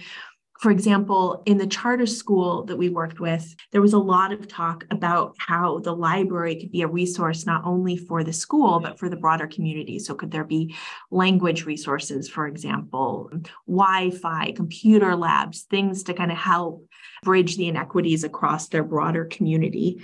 for 0.59 0.71
example, 0.71 1.43
in 1.45 1.57
the 1.57 1.67
charter 1.67 2.05
school 2.05 2.63
that 2.65 2.77
we 2.77 2.87
worked 2.87 3.19
with, 3.19 3.55
there 3.71 3.81
was 3.81 3.93
a 3.93 3.99
lot 3.99 4.31
of 4.31 4.47
talk 4.47 4.85
about 4.89 5.35
how 5.37 5.79
the 5.79 5.93
library 5.93 6.55
could 6.55 6.71
be 6.71 6.81
a 6.81 6.87
resource 6.87 7.45
not 7.45 7.65
only 7.65 7.97
for 7.97 8.23
the 8.23 8.31
school, 8.31 8.79
but 8.79 8.97
for 8.97 9.09
the 9.09 9.17
broader 9.17 9.47
community. 9.47 9.99
So, 9.99 10.15
could 10.15 10.31
there 10.31 10.45
be 10.45 10.73
language 11.11 11.65
resources, 11.65 12.29
for 12.29 12.47
example, 12.47 13.29
Wi 13.67 14.11
Fi, 14.11 14.53
computer 14.53 15.15
labs, 15.15 15.63
things 15.63 16.03
to 16.03 16.13
kind 16.13 16.31
of 16.31 16.37
help 16.37 16.87
bridge 17.23 17.57
the 17.57 17.67
inequities 17.67 18.23
across 18.23 18.69
their 18.69 18.83
broader 18.83 19.25
community? 19.25 20.01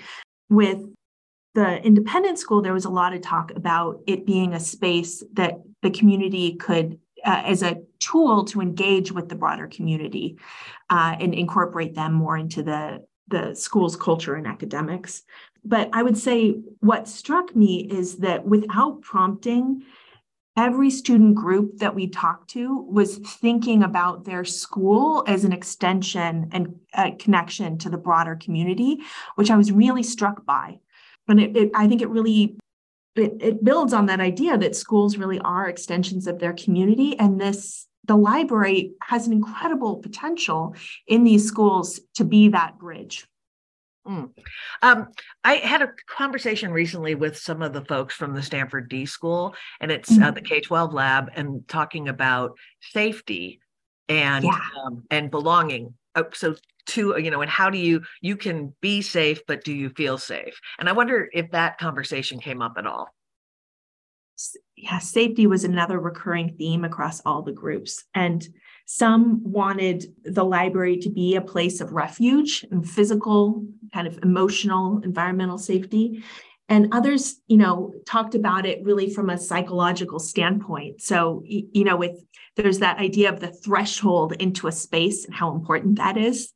With 0.49 0.83
the 1.53 1.81
independent 1.83 2.39
school, 2.39 2.61
there 2.61 2.73
was 2.73 2.85
a 2.85 2.89
lot 2.89 3.13
of 3.13 3.21
talk 3.21 3.51
about 3.55 4.01
it 4.07 4.25
being 4.25 4.53
a 4.53 4.59
space 4.59 5.23
that 5.33 5.61
the 5.81 5.91
community 5.91 6.55
could 6.55 6.99
uh, 7.25 7.43
as 7.45 7.61
a 7.61 7.81
tool 7.99 8.45
to 8.45 8.61
engage 8.61 9.11
with 9.11 9.29
the 9.29 9.35
broader 9.35 9.67
community 9.67 10.37
uh, 10.89 11.15
and 11.19 11.33
incorporate 11.33 11.93
them 11.93 12.13
more 12.13 12.37
into 12.37 12.63
the 12.63 13.05
the 13.27 13.55
school's 13.55 13.95
culture 13.95 14.35
and 14.35 14.45
academics. 14.45 15.23
But 15.63 15.89
I 15.93 16.03
would 16.03 16.17
say 16.17 16.55
what 16.79 17.07
struck 17.07 17.55
me 17.55 17.87
is 17.89 18.17
that 18.17 18.45
without 18.45 19.01
prompting, 19.01 19.83
every 20.57 20.89
student 20.89 21.35
group 21.35 21.77
that 21.77 21.95
we 21.95 22.07
talked 22.07 22.49
to 22.51 22.81
was 22.89 23.17
thinking 23.17 23.83
about 23.83 24.25
their 24.25 24.43
school 24.43 25.23
as 25.27 25.45
an 25.45 25.53
extension 25.53 26.49
and 26.51 26.75
a 26.93 27.11
connection 27.13 27.77
to 27.77 27.89
the 27.89 27.97
broader 27.97 28.35
community, 28.35 28.99
which 29.35 29.49
I 29.49 29.55
was 29.55 29.71
really 29.71 30.03
struck 30.03 30.45
by. 30.45 30.79
And 31.31 31.39
it, 31.39 31.57
it, 31.57 31.71
I 31.73 31.87
think 31.87 32.01
it 32.01 32.09
really 32.09 32.57
it, 33.15 33.37
it 33.39 33.63
builds 33.63 33.93
on 33.93 34.05
that 34.05 34.19
idea 34.19 34.57
that 34.57 34.75
schools 34.75 35.17
really 35.17 35.39
are 35.39 35.67
extensions 35.67 36.27
of 36.27 36.39
their 36.39 36.53
community 36.53 37.17
and 37.19 37.41
this 37.41 37.87
the 38.05 38.15
library 38.15 38.93
has 39.01 39.27
an 39.27 39.33
incredible 39.33 39.97
potential 39.97 40.75
in 41.07 41.23
these 41.23 41.45
schools 41.45 41.99
to 42.15 42.23
be 42.23 42.49
that 42.49 42.79
bridge 42.79 43.27
Mm. 44.07 44.31
Um, 44.81 45.07
I 45.43 45.55
had 45.55 45.81
a 45.81 45.91
conversation 46.07 46.71
recently 46.71 47.15
with 47.15 47.37
some 47.37 47.61
of 47.61 47.73
the 47.73 47.85
folks 47.85 48.15
from 48.15 48.33
the 48.33 48.41
Stanford 48.41 48.89
D 48.89 49.05
School, 49.05 49.55
and 49.79 49.91
it's 49.91 50.11
mm. 50.11 50.23
uh, 50.23 50.31
the 50.31 50.41
K 50.41 50.59
twelve 50.59 50.93
lab, 50.93 51.29
and 51.35 51.67
talking 51.67 52.07
about 52.09 52.57
safety 52.81 53.59
and 54.09 54.45
yeah. 54.45 54.59
um, 54.83 55.03
and 55.11 55.29
belonging. 55.29 55.93
Uh, 56.15 56.23
so 56.33 56.55
to 56.87 57.15
you 57.19 57.31
know 57.31 57.41
and 57.41 57.49
how 57.49 57.69
do 57.69 57.77
you 57.77 58.01
you 58.21 58.35
can 58.35 58.73
be 58.81 59.01
safe 59.01 59.41
but 59.47 59.63
do 59.63 59.73
you 59.73 59.89
feel 59.89 60.17
safe? 60.17 60.59
And 60.79 60.89
i 60.89 60.91
wonder 60.91 61.29
if 61.31 61.51
that 61.51 61.77
conversation 61.77 62.39
came 62.39 62.61
up 62.61 62.73
at 62.77 62.85
all. 62.85 63.09
Yeah 64.75 64.99
safety 64.99 65.47
was 65.47 65.63
another 65.63 65.99
recurring 65.99 66.55
theme 66.57 66.83
across 66.83 67.21
all 67.21 67.43
the 67.43 67.51
groups 67.51 68.03
and 68.15 68.47
some 68.85 69.41
wanted 69.43 70.13
the 70.23 70.43
library 70.43 70.97
to 70.97 71.09
be 71.09 71.35
a 71.35 71.41
place 71.41 71.79
of 71.79 71.93
refuge 71.93 72.65
and 72.71 72.89
physical 72.89 73.65
kind 73.93 74.07
of 74.07 74.19
emotional 74.23 74.99
environmental 75.03 75.57
safety 75.57 76.23
and 76.71 76.87
others 76.93 77.35
you 77.47 77.57
know 77.57 77.93
talked 78.07 78.33
about 78.33 78.65
it 78.65 78.83
really 78.83 79.13
from 79.13 79.29
a 79.29 79.37
psychological 79.37 80.19
standpoint. 80.19 81.01
So 81.01 81.43
you 81.45 81.83
know 81.83 81.97
with 81.97 82.17
there's 82.55 82.79
that 82.79 82.97
idea 82.97 83.29
of 83.31 83.39
the 83.39 83.51
threshold 83.51 84.33
into 84.33 84.67
a 84.67 84.71
space 84.71 85.25
and 85.25 85.33
how 85.33 85.53
important 85.53 85.97
that 85.97 86.17
is. 86.17 86.53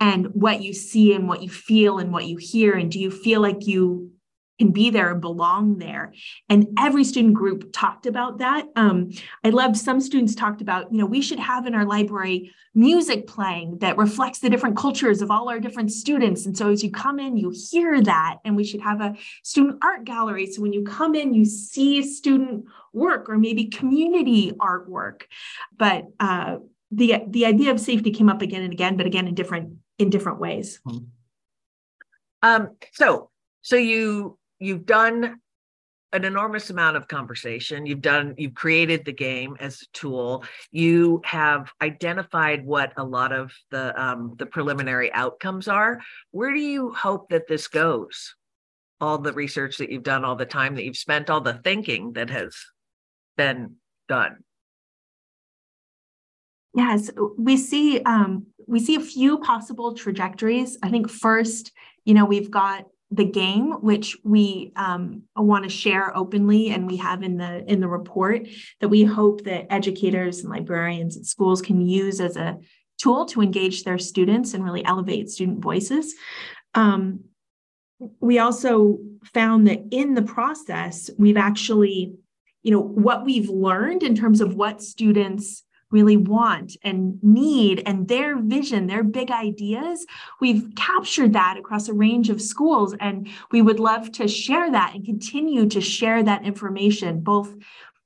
And 0.00 0.26
what 0.34 0.62
you 0.62 0.72
see 0.72 1.14
and 1.14 1.28
what 1.28 1.42
you 1.42 1.48
feel 1.48 1.98
and 1.98 2.12
what 2.12 2.26
you 2.26 2.36
hear 2.36 2.74
and 2.74 2.90
do 2.90 2.98
you 2.98 3.10
feel 3.10 3.40
like 3.40 3.66
you 3.66 4.10
can 4.58 4.70
be 4.70 4.90
there 4.90 5.10
and 5.10 5.20
belong 5.20 5.78
there. 5.78 6.12
And 6.48 6.68
every 6.78 7.04
student 7.04 7.34
group 7.34 7.72
talked 7.72 8.06
about 8.06 8.38
that. 8.38 8.66
Um, 8.76 9.10
I 9.42 9.50
loved 9.50 9.76
some 9.76 10.00
students 10.00 10.34
talked 10.34 10.60
about, 10.60 10.92
you 10.92 10.98
know, 10.98 11.06
we 11.06 11.22
should 11.22 11.38
have 11.38 11.66
in 11.66 11.74
our 11.74 11.84
library 11.84 12.52
music 12.74 13.26
playing 13.26 13.78
that 13.78 13.96
reflects 13.96 14.40
the 14.40 14.50
different 14.50 14.76
cultures 14.76 15.22
of 15.22 15.30
all 15.30 15.48
our 15.48 15.60
different 15.60 15.92
students. 15.92 16.46
And 16.46 16.56
so 16.56 16.70
as 16.70 16.82
you 16.82 16.90
come 16.90 17.18
in, 17.18 17.36
you 17.36 17.52
hear 17.70 18.00
that. 18.02 18.38
And 18.44 18.56
we 18.56 18.64
should 18.64 18.80
have 18.80 19.00
a 19.00 19.14
student 19.42 19.78
art 19.82 20.04
gallery. 20.04 20.46
So 20.46 20.62
when 20.62 20.72
you 20.72 20.82
come 20.82 21.14
in, 21.14 21.34
you 21.34 21.44
see 21.44 22.02
student 22.02 22.64
work 22.92 23.28
or 23.28 23.38
maybe 23.38 23.66
community 23.66 24.52
artwork. 24.52 25.22
But 25.76 26.06
uh, 26.20 26.58
the 26.90 27.22
the 27.28 27.46
idea 27.46 27.70
of 27.70 27.80
safety 27.80 28.10
came 28.10 28.28
up 28.28 28.42
again 28.42 28.62
and 28.62 28.72
again, 28.72 28.96
but 28.96 29.06
again 29.06 29.26
in 29.26 29.34
different 29.34 29.78
in 29.98 30.10
different 30.10 30.38
ways. 30.38 30.80
Um, 32.42 32.76
so 32.92 33.30
so 33.62 33.76
you 33.76 34.38
you've 34.64 34.86
done 34.86 35.40
an 36.14 36.24
enormous 36.24 36.70
amount 36.70 36.96
of 36.96 37.08
conversation. 37.08 37.86
You've 37.86 38.00
done 38.00 38.34
you've 38.38 38.54
created 38.54 39.04
the 39.04 39.12
game 39.12 39.56
as 39.58 39.82
a 39.82 39.86
tool. 39.92 40.44
You 40.70 41.20
have 41.24 41.72
identified 41.82 42.64
what 42.64 42.92
a 42.96 43.04
lot 43.04 43.32
of 43.32 43.52
the 43.70 44.00
um, 44.00 44.34
the 44.38 44.46
preliminary 44.46 45.12
outcomes 45.12 45.66
are. 45.66 46.00
Where 46.30 46.54
do 46.54 46.60
you 46.60 46.92
hope 46.92 47.30
that 47.30 47.48
this 47.48 47.66
goes? 47.66 48.36
All 49.00 49.18
the 49.18 49.32
research 49.32 49.78
that 49.78 49.90
you've 49.90 50.04
done 50.04 50.24
all 50.24 50.36
the 50.36 50.46
time 50.46 50.76
that 50.76 50.84
you've 50.84 50.96
spent 50.96 51.28
all 51.28 51.40
the 51.40 51.54
thinking 51.54 52.12
that 52.12 52.30
has 52.30 52.56
been 53.36 53.74
done? 54.08 54.44
Yes 56.74 57.10
we 57.36 57.56
see 57.56 58.00
um, 58.02 58.46
we 58.68 58.78
see 58.78 58.94
a 58.94 59.00
few 59.00 59.38
possible 59.38 59.94
trajectories. 59.94 60.78
I 60.80 60.90
think 60.90 61.10
first 61.10 61.72
you 62.04 62.14
know 62.14 62.24
we've 62.24 62.52
got 62.52 62.84
the 63.14 63.24
game, 63.24 63.72
which 63.80 64.16
we 64.24 64.72
um, 64.76 65.22
want 65.36 65.64
to 65.64 65.70
share 65.70 66.16
openly, 66.16 66.70
and 66.70 66.86
we 66.86 66.96
have 66.96 67.22
in 67.22 67.36
the 67.36 67.64
in 67.70 67.80
the 67.80 67.88
report 67.88 68.48
that 68.80 68.88
we 68.88 69.04
hope 69.04 69.44
that 69.44 69.72
educators 69.72 70.40
and 70.40 70.50
librarians 70.50 71.16
and 71.16 71.26
schools 71.26 71.62
can 71.62 71.80
use 71.80 72.20
as 72.20 72.36
a 72.36 72.58
tool 73.00 73.26
to 73.26 73.42
engage 73.42 73.84
their 73.84 73.98
students 73.98 74.54
and 74.54 74.64
really 74.64 74.84
elevate 74.84 75.28
student 75.28 75.60
voices. 75.60 76.14
Um, 76.74 77.24
we 78.20 78.38
also 78.38 78.98
found 79.32 79.66
that 79.66 79.80
in 79.90 80.14
the 80.14 80.22
process, 80.22 81.10
we've 81.18 81.36
actually, 81.36 82.14
you 82.62 82.70
know, 82.70 82.80
what 82.80 83.24
we've 83.24 83.48
learned 83.48 84.02
in 84.02 84.14
terms 84.14 84.40
of 84.40 84.54
what 84.54 84.82
students 84.82 85.63
really 85.90 86.16
want 86.16 86.76
and 86.82 87.22
need 87.22 87.82
and 87.86 88.08
their 88.08 88.38
vision, 88.38 88.86
their 88.86 89.02
big 89.02 89.30
ideas. 89.30 90.04
We've 90.40 90.72
captured 90.76 91.32
that 91.34 91.56
across 91.56 91.88
a 91.88 91.94
range 91.94 92.30
of 92.30 92.42
schools, 92.42 92.94
and 93.00 93.28
we 93.52 93.62
would 93.62 93.80
love 93.80 94.12
to 94.12 94.28
share 94.28 94.70
that 94.70 94.94
and 94.94 95.04
continue 95.04 95.68
to 95.68 95.80
share 95.80 96.22
that 96.22 96.44
information, 96.44 97.20
both 97.20 97.54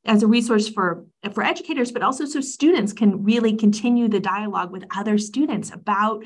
as 0.04 0.22
a 0.22 0.26
resource 0.26 0.68
for, 0.68 1.04
for 1.32 1.42
educators, 1.42 1.92
but 1.92 2.02
also 2.02 2.24
so 2.24 2.40
students 2.40 2.92
can 2.92 3.24
really 3.24 3.54
continue 3.54 4.08
the 4.08 4.20
dialogue 4.20 4.70
with 4.70 4.84
other 4.96 5.18
students 5.18 5.70
about 5.72 6.24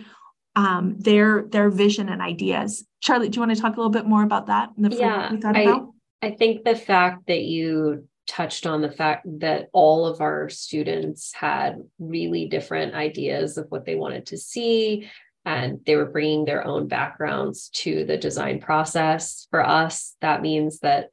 um, 0.54 0.96
their 0.98 1.44
their 1.44 1.70
vision 1.70 2.08
and 2.08 2.20
ideas. 2.20 2.84
Charlotte, 3.00 3.32
do 3.32 3.36
you 3.36 3.40
want 3.40 3.54
to 3.54 3.60
talk 3.60 3.74
a 3.74 3.76
little 3.76 3.90
bit 3.90 4.06
more 4.06 4.22
about 4.22 4.46
that? 4.46 4.70
yeah, 4.76 5.30
I, 5.44 5.80
I 6.20 6.30
think 6.30 6.64
the 6.64 6.76
fact 6.76 7.26
that 7.26 7.42
you 7.42 8.06
touched 8.26 8.66
on 8.66 8.80
the 8.80 8.90
fact 8.90 9.26
that 9.40 9.68
all 9.72 10.06
of 10.06 10.20
our 10.20 10.48
students 10.48 11.32
had 11.34 11.82
really 11.98 12.46
different 12.46 12.94
ideas 12.94 13.58
of 13.58 13.66
what 13.70 13.84
they 13.84 13.94
wanted 13.94 14.26
to 14.26 14.38
see 14.38 15.10
and 15.44 15.80
they 15.86 15.96
were 15.96 16.06
bringing 16.06 16.44
their 16.44 16.64
own 16.64 16.86
backgrounds 16.86 17.68
to 17.70 18.04
the 18.04 18.16
design 18.16 18.60
process 18.60 19.48
for 19.50 19.66
us. 19.66 20.16
That 20.20 20.40
means 20.40 20.78
that 20.80 21.10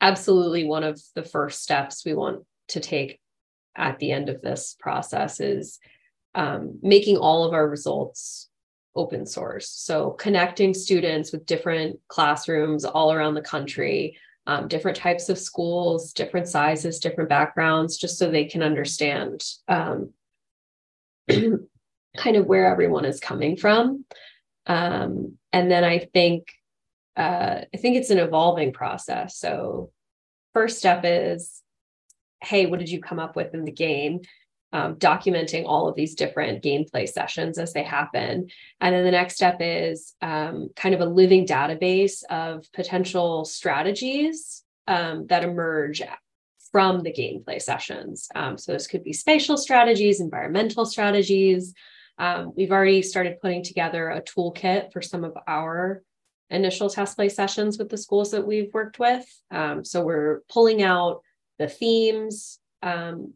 absolutely 0.00 0.64
one 0.64 0.84
of 0.84 1.00
the 1.14 1.22
first 1.22 1.62
steps 1.62 2.04
we 2.04 2.14
want 2.14 2.44
to 2.68 2.80
take 2.80 3.20
at 3.76 3.98
the 3.98 4.12
end 4.12 4.28
of 4.28 4.42
this 4.42 4.76
process 4.78 5.40
is 5.40 5.78
um, 6.34 6.78
making 6.82 7.16
all 7.16 7.44
of 7.44 7.54
our 7.54 7.66
results 7.66 8.48
open 8.94 9.24
source. 9.24 9.70
So 9.70 10.10
connecting 10.10 10.74
students 10.74 11.32
with 11.32 11.46
different 11.46 12.00
classrooms 12.08 12.84
all 12.84 13.12
around 13.12 13.34
the 13.34 13.40
country 13.40 14.16
um, 14.46 14.68
different 14.68 14.96
types 14.96 15.28
of 15.28 15.38
schools, 15.38 16.12
different 16.12 16.48
sizes, 16.48 16.98
different 16.98 17.28
backgrounds, 17.28 17.96
just 17.96 18.18
so 18.18 18.30
they 18.30 18.44
can 18.44 18.62
understand 18.62 19.44
um, 19.68 20.12
kind 21.30 22.36
of 22.36 22.46
where 22.46 22.66
everyone 22.66 23.04
is 23.04 23.20
coming 23.20 23.56
from. 23.56 24.04
Um, 24.66 25.38
and 25.52 25.70
then 25.70 25.84
I 25.84 25.98
think 26.12 26.48
uh, 27.16 27.62
I 27.72 27.76
think 27.76 27.96
it's 27.96 28.10
an 28.10 28.18
evolving 28.18 28.72
process. 28.72 29.36
So 29.36 29.90
first 30.54 30.78
step 30.78 31.02
is, 31.04 31.62
hey, 32.42 32.66
what 32.66 32.78
did 32.78 32.88
you 32.88 33.00
come 33.00 33.18
up 33.18 33.36
with 33.36 33.52
in 33.52 33.64
the 33.64 33.72
game? 33.72 34.20
Um, 34.72 34.96
documenting 34.96 35.64
all 35.66 35.88
of 35.88 35.96
these 35.96 36.14
different 36.14 36.62
gameplay 36.62 37.08
sessions 37.08 37.58
as 37.58 37.72
they 37.72 37.82
happen. 37.82 38.48
And 38.80 38.94
then 38.94 39.04
the 39.04 39.10
next 39.10 39.34
step 39.34 39.56
is 39.60 40.14
um, 40.22 40.70
kind 40.76 40.94
of 40.94 41.00
a 41.00 41.06
living 41.06 41.46
database 41.46 42.22
of 42.30 42.70
potential 42.72 43.44
strategies 43.44 44.62
um, 44.86 45.26
that 45.28 45.44
emerge 45.44 46.02
from 46.70 47.02
the 47.02 47.12
gameplay 47.12 47.60
sessions. 47.60 48.28
Um, 48.34 48.56
so 48.56 48.72
this 48.72 48.86
could 48.86 49.02
be 49.02 49.12
spatial 49.12 49.56
strategies, 49.56 50.20
environmental 50.20 50.86
strategies, 50.86 51.74
Um, 52.20 52.52
we've 52.54 52.70
already 52.70 53.02
started 53.02 53.40
putting 53.40 53.64
together 53.64 54.10
a 54.10 54.20
toolkit 54.20 54.92
for 54.92 55.02
some 55.02 55.24
of 55.24 55.34
our 55.46 56.02
initial 56.50 56.90
test 56.90 57.16
play 57.16 57.30
sessions 57.30 57.78
with 57.78 57.88
the 57.88 57.96
schools 57.96 58.30
that 58.32 58.46
we've 58.46 58.74
worked 58.74 58.98
with. 58.98 59.26
Um, 59.50 59.84
so 59.84 60.04
we're 60.04 60.42
pulling 60.52 60.82
out 60.82 61.22
the 61.58 61.68
themes 61.68 62.60
um, 62.82 63.32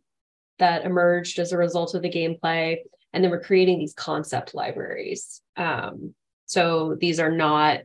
that 0.58 0.84
emerged 0.84 1.38
as 1.38 1.52
a 1.52 1.58
result 1.58 1.94
of 1.94 2.02
the 2.02 2.10
gameplay, 2.10 2.78
and 3.12 3.22
then 3.22 3.30
we're 3.30 3.40
creating 3.40 3.78
these 3.78 3.94
concept 3.94 4.54
libraries. 4.54 5.40
Um, 5.56 6.14
so 6.46 6.96
these 7.00 7.20
are 7.20 7.30
not 7.30 7.80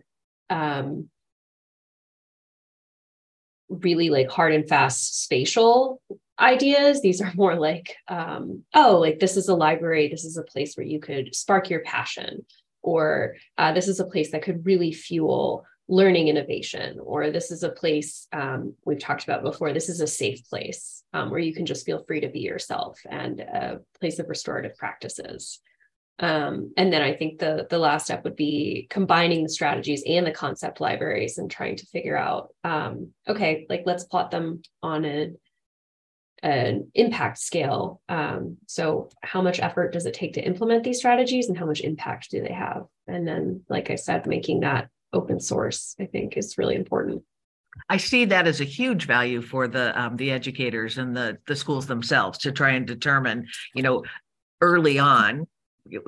um, 0.50 1.10
really 3.70 4.10
like 4.10 4.30
hard 4.30 4.54
and 4.54 4.68
fast 4.68 5.24
spatial 5.24 6.02
ideas. 6.40 7.02
These 7.02 7.22
are 7.22 7.32
more 7.36 7.56
like, 7.56 7.96
um, 8.08 8.64
oh, 8.74 8.98
like 8.98 9.20
this 9.20 9.38
is 9.38 9.50
a 9.50 9.56
library, 9.56 10.08
this 10.08 10.26
is 10.26 10.38
a 10.38 10.44
place 10.44 10.76
where 10.76 10.86
you 10.86 11.00
could 11.00 11.36
spark 11.36 11.70
your 11.70 11.82
passion, 11.82 12.46
or 12.82 13.36
uh, 13.58 13.74
this 13.74 13.88
is 13.88 14.00
a 14.00 14.06
place 14.06 14.32
that 14.32 14.42
could 14.42 14.66
really 14.66 14.92
fuel 14.92 15.66
learning 15.90 16.28
innovation, 16.28 17.00
or 17.02 17.32
this 17.32 17.50
is 17.50 17.64
a 17.64 17.70
place 17.70 18.28
um, 18.32 18.76
we've 18.86 19.00
talked 19.00 19.24
about 19.24 19.42
before. 19.42 19.74
This 19.74 19.90
is 19.90 20.02
a 20.02 20.08
safe 20.08 20.48
place 20.48 21.04
um, 21.14 21.32
where 21.32 21.40
you 21.40 21.54
can 21.54 21.66
just 21.66 21.86
feel 21.86 22.04
free 22.06 22.22
to 22.22 22.30
be 22.30 22.42
yourself 22.42 23.00
and 23.10 23.40
a 23.40 23.80
place 24.00 24.20
of 24.20 24.30
restorative 24.30 24.78
practices. 24.78 25.60
Um, 26.20 26.74
and 26.78 26.94
then 26.94 27.02
I 27.02 27.14
think 27.14 27.40
the 27.40 27.66
the 27.70 27.80
last 27.80 28.06
step 28.06 28.24
would 28.24 28.36
be 28.36 28.88
combining 28.90 29.42
the 29.44 29.50
strategies 29.50 30.04
and 30.06 30.28
the 30.28 30.32
concept 30.32 30.80
libraries 30.80 31.38
and 31.40 31.50
trying 31.50 31.78
to 31.78 31.86
figure 31.88 32.18
out, 32.18 32.54
um, 32.64 33.14
okay, 33.28 33.66
like 33.68 33.84
let's 33.86 34.04
plot 34.04 34.30
them 34.30 34.62
on 34.84 35.06
an 35.06 35.38
an 36.44 36.92
impact 36.94 37.40
scale. 37.40 38.02
Um, 38.08 38.58
so 38.68 39.10
how 39.24 39.42
much 39.42 39.60
effort 39.60 39.92
does 39.92 40.06
it 40.06 40.14
take 40.14 40.34
to 40.34 40.46
implement 40.46 40.84
these 40.84 41.00
strategies 41.00 41.48
and 41.48 41.58
how 41.58 41.66
much 41.66 41.82
impact 41.82 42.30
do 42.30 42.42
they 42.42 42.54
have? 42.54 42.84
And 43.08 43.28
then, 43.28 43.64
like 43.70 43.90
I 43.90 43.96
said, 43.96 44.28
making 44.28 44.60
that 44.60 44.90
open 45.14 45.40
source, 45.40 45.96
I 46.00 46.06
think 46.06 46.38
is 46.38 46.58
really 46.58 46.76
important. 46.76 47.24
I 47.88 47.98
see 47.98 48.26
that 48.26 48.48
as 48.48 48.62
a 48.62 48.66
huge 48.66 49.06
value 49.06 49.42
for 49.42 49.68
the 49.68 50.00
um, 50.00 50.18
the 50.18 50.32
educators 50.32 50.98
and 50.98 51.16
the 51.16 51.38
the 51.48 51.56
schools 51.56 51.86
themselves 51.88 52.40
to 52.40 52.52
try 52.52 52.72
and 52.72 52.86
determine, 52.86 53.48
you 53.76 53.84
know, 53.84 54.04
early 54.62 55.00
on 55.00 55.48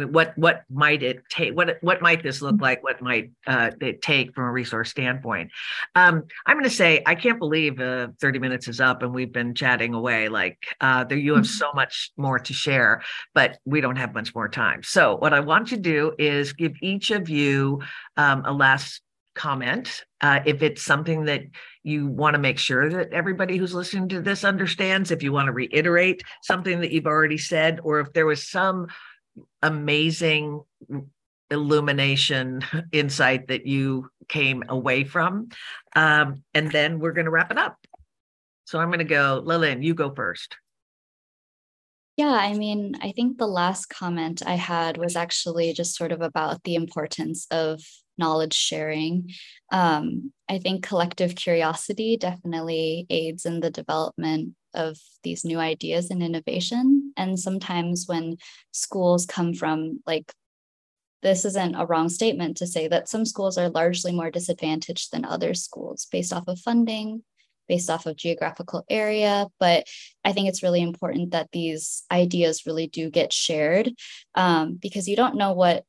what 0.10 0.38
what 0.38 0.64
might 0.70 1.04
it 1.04 1.24
take 1.30 1.56
what 1.56 1.78
what 1.82 2.02
might 2.02 2.24
this 2.24 2.42
look 2.42 2.62
like? 2.62 2.84
What 2.84 3.02
might 3.02 3.32
uh, 3.48 3.72
it 3.80 4.02
take 4.02 4.34
from 4.36 4.46
a 4.46 4.52
resource 4.52 4.90
standpoint? 4.90 5.52
Um, 5.96 6.24
i'm 6.46 6.56
going 6.56 6.64
to 6.64 6.70
say 6.70 7.02
i 7.06 7.16
can't 7.16 7.40
believe 7.40 7.80
uh, 7.80 8.08
30 8.20 8.40
minutes 8.40 8.68
is 8.68 8.80
up 8.80 9.04
and 9.04 9.14
we've 9.14 9.32
been 9.32 9.54
chatting 9.54 9.94
away 9.94 10.30
like 10.30 10.58
uh, 10.82 11.04
there 11.04 11.18
you 11.18 11.36
have 11.36 11.46
mm-hmm. 11.46 11.52
so 11.52 11.72
much 11.74 12.12
more 12.18 12.40
to 12.40 12.54
share 12.54 13.02
but 13.34 13.58
we 13.66 13.82
don't 13.82 13.96
have 13.96 14.14
much 14.14 14.34
more 14.36 14.50
time. 14.50 14.84
So 14.84 15.16
what 15.16 15.34
i 15.34 15.40
want 15.40 15.68
to 15.70 15.78
do 15.78 16.14
is 16.18 16.54
give 16.54 16.74
each 16.82 17.12
of 17.12 17.30
you 17.30 17.82
um, 18.18 18.44
a 18.46 18.54
last 18.54 19.02
comment 19.34 20.04
uh, 20.22 20.42
if 20.46 20.62
it's 20.62 20.84
something 20.84 21.26
that 21.26 21.42
you 21.84 22.08
want 22.08 22.34
to 22.36 22.40
make 22.40 22.60
sure 22.60 22.90
that 22.90 23.12
everybody 23.14 23.58
who's 23.58 23.74
listening 23.74 24.08
to 24.10 24.22
this 24.22 24.44
understands 24.44 25.10
if 25.10 25.24
you 25.24 25.32
want 25.32 25.48
to 25.48 25.54
reiterate 25.54 26.22
something 26.44 26.82
that 26.82 26.92
you've 26.92 27.08
already 27.08 27.38
said 27.38 27.80
or 27.84 28.00
if 28.02 28.12
there 28.14 28.26
was 28.26 28.48
some 28.48 28.88
amazing 29.62 30.62
illumination 31.50 32.64
insight 32.92 33.48
that 33.48 33.68
you 33.68 34.10
came 34.28 34.64
away 34.70 35.04
from. 35.04 35.50
Um, 35.96 36.44
and 36.54 36.72
then 36.72 37.00
we're 37.00 37.12
going 37.12 37.26
to 37.26 37.32
wrap 37.32 37.52
it 37.52 37.58
up. 37.58 37.78
So 38.66 38.80
I'm 38.80 38.90
going 38.90 39.00
to 39.00 39.06
go, 39.06 39.42
Lillian, 39.44 39.84
you 39.84 39.94
go 39.94 40.14
first. 40.14 40.56
Yeah, 42.18 42.32
I 42.32 42.54
mean, 42.54 42.96
I 43.02 43.12
think 43.14 43.38
the 43.38 43.48
last 43.48 43.88
comment 43.88 44.42
I 44.46 44.56
had 44.56 44.98
was 44.98 45.16
actually 45.16 45.74
just 45.74 45.96
sort 45.96 46.12
of 46.12 46.22
about 46.22 46.64
the 46.64 46.76
importance 46.76 47.48
of 47.52 47.82
knowledge 48.18 48.54
sharing. 48.54 49.32
Um, 49.72 50.32
I 50.50 50.60
think 50.60 50.86
collective 50.86 51.36
curiosity 51.36 52.18
definitely 52.18 53.08
aids 53.10 53.46
in 53.46 53.60
the 53.60 53.72
development 53.72 54.56
of 54.74 54.98
these 55.24 55.46
new 55.46 55.60
ideas 55.60 56.10
and 56.10 56.22
innovation. 56.22 57.14
And 57.18 57.40
sometimes 57.40 58.06
when 58.08 58.38
schools 58.72 59.26
come 59.26 59.54
from 59.54 60.02
like, 60.06 60.32
this 61.22 61.46
isn't 61.46 61.76
a 61.76 61.86
wrong 61.86 62.10
statement 62.10 62.58
to 62.58 62.68
say 62.68 62.88
that 62.88 63.08
some 63.08 63.26
schools 63.26 63.58
are 63.58 63.70
largely 63.70 64.12
more 64.12 64.32
disadvantaged 64.32 65.12
than 65.12 65.24
other 65.24 65.54
schools 65.54 66.08
based 66.12 66.34
off 66.34 66.48
of 66.48 66.60
funding, 66.60 67.24
based 67.68 67.90
off 67.90 68.06
of 68.06 68.16
geographical 68.16 68.84
area. 68.90 69.48
But 69.60 69.88
I 70.26 70.34
think 70.34 70.50
it's 70.50 70.64
really 70.64 70.82
important 70.82 71.32
that 71.32 71.50
these 71.52 72.04
ideas 72.12 72.66
really 72.66 72.88
do 72.88 73.10
get 73.10 73.32
shared 73.32 73.94
um, 74.36 74.80
because 74.82 75.08
you 75.08 75.16
don't 75.16 75.36
know 75.36 75.54
what 75.54 75.86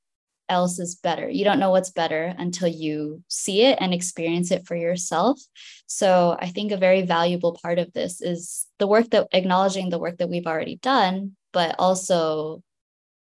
else 0.53 0.79
is 0.79 0.95
better. 0.95 1.29
You 1.29 1.45
don't 1.45 1.59
know 1.59 1.71
what's 1.71 1.91
better 1.91 2.35
until 2.39 2.69
you 2.69 3.23
see 3.29 3.63
it 3.63 3.79
and 3.81 3.93
experience 3.93 4.53
it 4.53 4.67
for 4.67 4.77
yourself. 4.77 5.41
So 5.87 6.37
I 6.39 6.49
think 6.49 6.71
a 6.71 6.77
very 6.77 7.03
valuable 7.03 7.59
part 7.61 7.79
of 7.79 7.93
this 7.93 8.21
is 8.21 8.67
the 8.79 8.87
work 8.87 9.11
that 9.11 9.29
acknowledging 9.33 9.91
the 9.91 9.99
work 9.99 10.19
that 10.19 10.29
we've 10.29 10.47
already 10.47 10.77
done, 10.77 11.37
but 11.53 11.75
also 11.79 12.63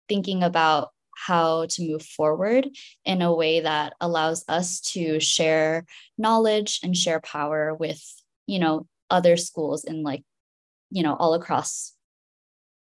thinking 0.08 0.44
about 0.44 0.90
how 1.16 1.66
to 1.68 1.88
move 1.88 2.04
forward 2.04 2.68
in 3.06 3.22
a 3.22 3.34
way 3.34 3.62
that 3.62 3.94
allows 4.02 4.44
us 4.48 4.82
to 4.82 5.20
share 5.20 5.86
knowledge 6.18 6.80
and 6.84 6.96
share 6.96 7.20
power 7.20 7.74
with, 7.74 8.02
you 8.48 8.60
know, 8.60 8.88
other 9.10 9.38
schools 9.38 9.84
in 9.84 10.04
like, 10.04 10.24
you 10.90 11.04
know, 11.04 11.16
all 11.16 11.34
across 11.34 11.94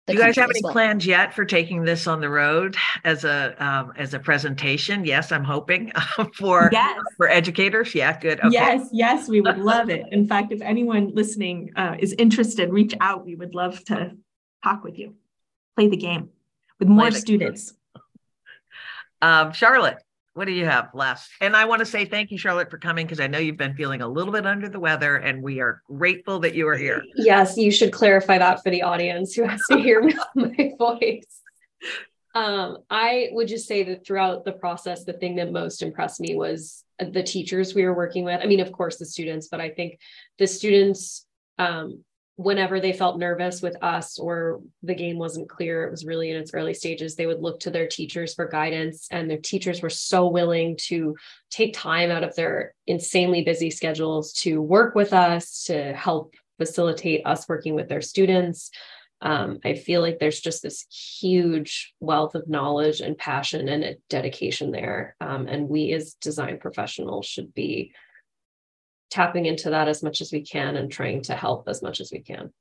do 0.07 0.13
you 0.13 0.19
guys 0.19 0.35
have 0.35 0.51
any 0.51 0.61
well. 0.63 0.71
plans 0.71 1.05
yet 1.05 1.33
for 1.33 1.45
taking 1.45 1.83
this 1.83 2.05
on 2.05 2.21
the 2.21 2.29
road 2.29 2.75
as 3.03 3.23
a 3.23 3.55
um, 3.63 3.91
as 3.97 4.13
a 4.13 4.19
presentation? 4.19 5.03
Yes, 5.03 5.31
I'm 5.31 5.43
hoping 5.43 5.91
for 6.35 6.69
yes. 6.71 6.99
for 7.17 7.27
educators. 7.27 7.95
Yeah, 7.95 8.19
good. 8.19 8.39
Okay. 8.39 8.51
Yes, 8.51 8.89
yes, 8.91 9.27
we 9.27 9.41
would 9.41 9.57
love 9.73 9.89
it. 9.89 10.05
In 10.11 10.27
fact, 10.27 10.51
if 10.51 10.61
anyone 10.61 11.11
listening 11.15 11.71
uh, 11.75 11.95
is 11.97 12.13
interested, 12.19 12.71
reach 12.71 12.93
out. 13.01 13.25
We 13.25 13.35
would 13.35 13.55
love 13.55 13.83
to 13.85 14.11
talk 14.63 14.83
with 14.83 14.99
you, 14.99 15.15
play 15.75 15.87
the 15.87 15.97
game 15.97 16.29
with 16.77 16.87
more 16.87 17.09
students. 17.09 17.73
Um, 19.23 19.53
Charlotte, 19.53 20.03
what 20.35 20.45
do 20.45 20.51
you 20.51 20.65
have 20.65 20.89
last? 20.93 21.31
And 21.39 21.55
I 21.55 21.63
want 21.63 21.79
to 21.79 21.85
say 21.85 22.03
thank 22.03 22.29
you, 22.29 22.37
Charlotte, 22.37 22.69
for 22.69 22.77
coming 22.77 23.05
because 23.05 23.21
I 23.21 23.27
know 23.27 23.39
you've 23.39 23.55
been 23.55 23.73
feeling 23.73 24.01
a 24.01 24.07
little 24.07 24.33
bit 24.33 24.45
under 24.45 24.67
the 24.67 24.79
weather, 24.79 25.15
and 25.15 25.41
we 25.41 25.61
are 25.61 25.81
grateful 25.87 26.39
that 26.39 26.53
you 26.53 26.67
are 26.67 26.75
here. 26.75 27.01
Yes, 27.15 27.57
you 27.57 27.71
should 27.71 27.93
clarify 27.93 28.37
that 28.37 28.61
for 28.61 28.69
the 28.69 28.83
audience 28.83 29.33
who 29.33 29.43
has 29.43 29.61
to 29.71 29.77
hear 29.77 30.01
my 30.35 30.71
voice. 30.77 31.41
Um, 32.35 32.79
I 32.89 33.29
would 33.31 33.47
just 33.47 33.65
say 33.65 33.83
that 33.83 34.05
throughout 34.05 34.43
the 34.43 34.51
process, 34.51 35.05
the 35.05 35.13
thing 35.13 35.37
that 35.37 35.53
most 35.53 35.81
impressed 35.81 36.19
me 36.19 36.35
was 36.35 36.83
the 36.99 37.23
teachers 37.23 37.73
we 37.73 37.85
were 37.85 37.95
working 37.95 38.25
with. 38.25 38.41
I 38.43 38.45
mean, 38.45 38.59
of 38.59 38.73
course, 38.73 38.97
the 38.97 39.05
students, 39.05 39.47
but 39.47 39.61
I 39.61 39.69
think 39.69 39.99
the 40.37 40.47
students 40.47 41.25
um, 41.57 42.03
whenever 42.37 42.79
they 42.79 42.91
felt 42.91 43.17
nervous 43.17 43.61
with 43.61 43.81
us 43.81 44.19
or 44.19 44.61
the 44.83 44.95
game 44.95 45.17
wasn't 45.17 45.47
clear, 45.49 45.85
it 45.85 45.91
was 45.91 46.05
really 46.05 46.31
in 46.31 46.37
its 46.37 46.53
early 46.53 46.73
stages, 46.73 47.15
they 47.15 47.27
would 47.27 47.41
look 47.41 47.59
to 47.61 47.71
their 47.71 47.87
teachers 47.87 48.33
for 48.33 48.47
guidance. 48.47 49.07
And 49.09 49.29
their 49.29 49.37
teachers 49.37 49.81
were 49.81 49.89
so 49.89 50.27
willing 50.27 50.77
to 50.87 51.15
take 51.49 51.73
time 51.73 52.11
out 52.11 52.23
of 52.23 52.35
their 52.35 52.73
insanely 52.87 53.43
busy 53.43 53.69
schedules 53.69 54.33
to 54.33 54.61
work 54.61 54.95
with 54.95 55.13
us, 55.13 55.63
to 55.65 55.93
help 55.93 56.33
facilitate 56.57 57.25
us 57.25 57.47
working 57.47 57.73
with 57.73 57.87
their 57.87 58.01
students. 58.01 58.69
Um, 59.21 59.59
I 59.63 59.75
feel 59.75 60.01
like 60.01 60.19
there's 60.19 60.41
just 60.41 60.61
this 60.61 60.85
huge 61.19 61.93
wealth 62.01 62.35
of 62.35 62.49
knowledge 62.49 62.99
and 62.99 63.17
passion 63.17 63.69
and 63.69 63.95
dedication 64.09 64.71
there. 64.71 65.15
Um, 65.21 65.47
and 65.47 65.69
we 65.69 65.93
as 65.93 66.15
design 66.15 66.59
professionals 66.59 67.25
should 67.25 67.53
be 67.53 67.93
tapping 69.09 69.45
into 69.45 69.69
that 69.69 69.87
as 69.87 70.03
much 70.03 70.21
as 70.21 70.31
we 70.31 70.41
can 70.41 70.75
and 70.75 70.91
trying 70.91 71.21
to 71.23 71.35
help 71.35 71.67
as 71.67 71.81
much 71.81 71.99
as 71.99 72.11
we 72.11 72.19
can. 72.19 72.51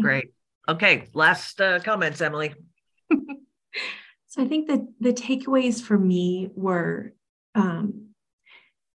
Great. 0.00 0.32
Okay, 0.68 1.08
last 1.14 1.60
uh, 1.60 1.78
comments, 1.80 2.20
Emily. 2.20 2.54
so 4.26 4.42
I 4.42 4.46
think 4.46 4.68
that 4.68 4.86
the 5.00 5.12
takeaways 5.12 5.80
for 5.80 5.96
me 5.96 6.50
were 6.54 7.12
um, 7.54 8.08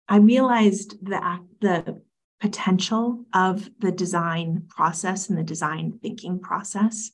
I 0.07 0.17
realized 0.17 1.03
the 1.03 1.39
the 1.61 2.01
potential 2.41 3.23
of 3.33 3.69
the 3.79 3.91
design 3.91 4.63
process 4.67 5.29
and 5.29 5.37
the 5.37 5.43
design 5.43 5.99
thinking 6.01 6.39
process. 6.39 7.11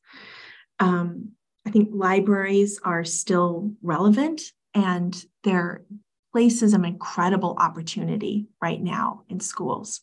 Um, 0.80 1.34
I 1.66 1.70
think 1.70 1.90
libraries 1.92 2.80
are 2.84 3.04
still 3.04 3.74
relevant 3.82 4.42
and 4.74 5.14
they're 5.44 5.84
places 6.32 6.74
an 6.74 6.86
incredible 6.86 7.56
opportunity 7.60 8.48
right 8.62 8.82
now 8.82 9.24
in 9.30 9.40
schools. 9.40 10.02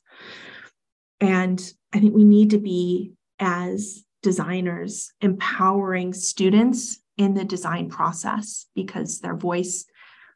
And 1.20 1.60
I 1.92 2.00
think 2.00 2.14
we 2.14 2.24
need 2.24 2.50
to 2.50 2.58
be, 2.58 3.12
as 3.38 4.04
designers, 4.22 5.12
empowering 5.20 6.12
students 6.12 6.98
in 7.16 7.34
the 7.34 7.44
design 7.44 7.88
process 7.88 8.66
because 8.74 9.20
their 9.20 9.36
voice 9.36 9.86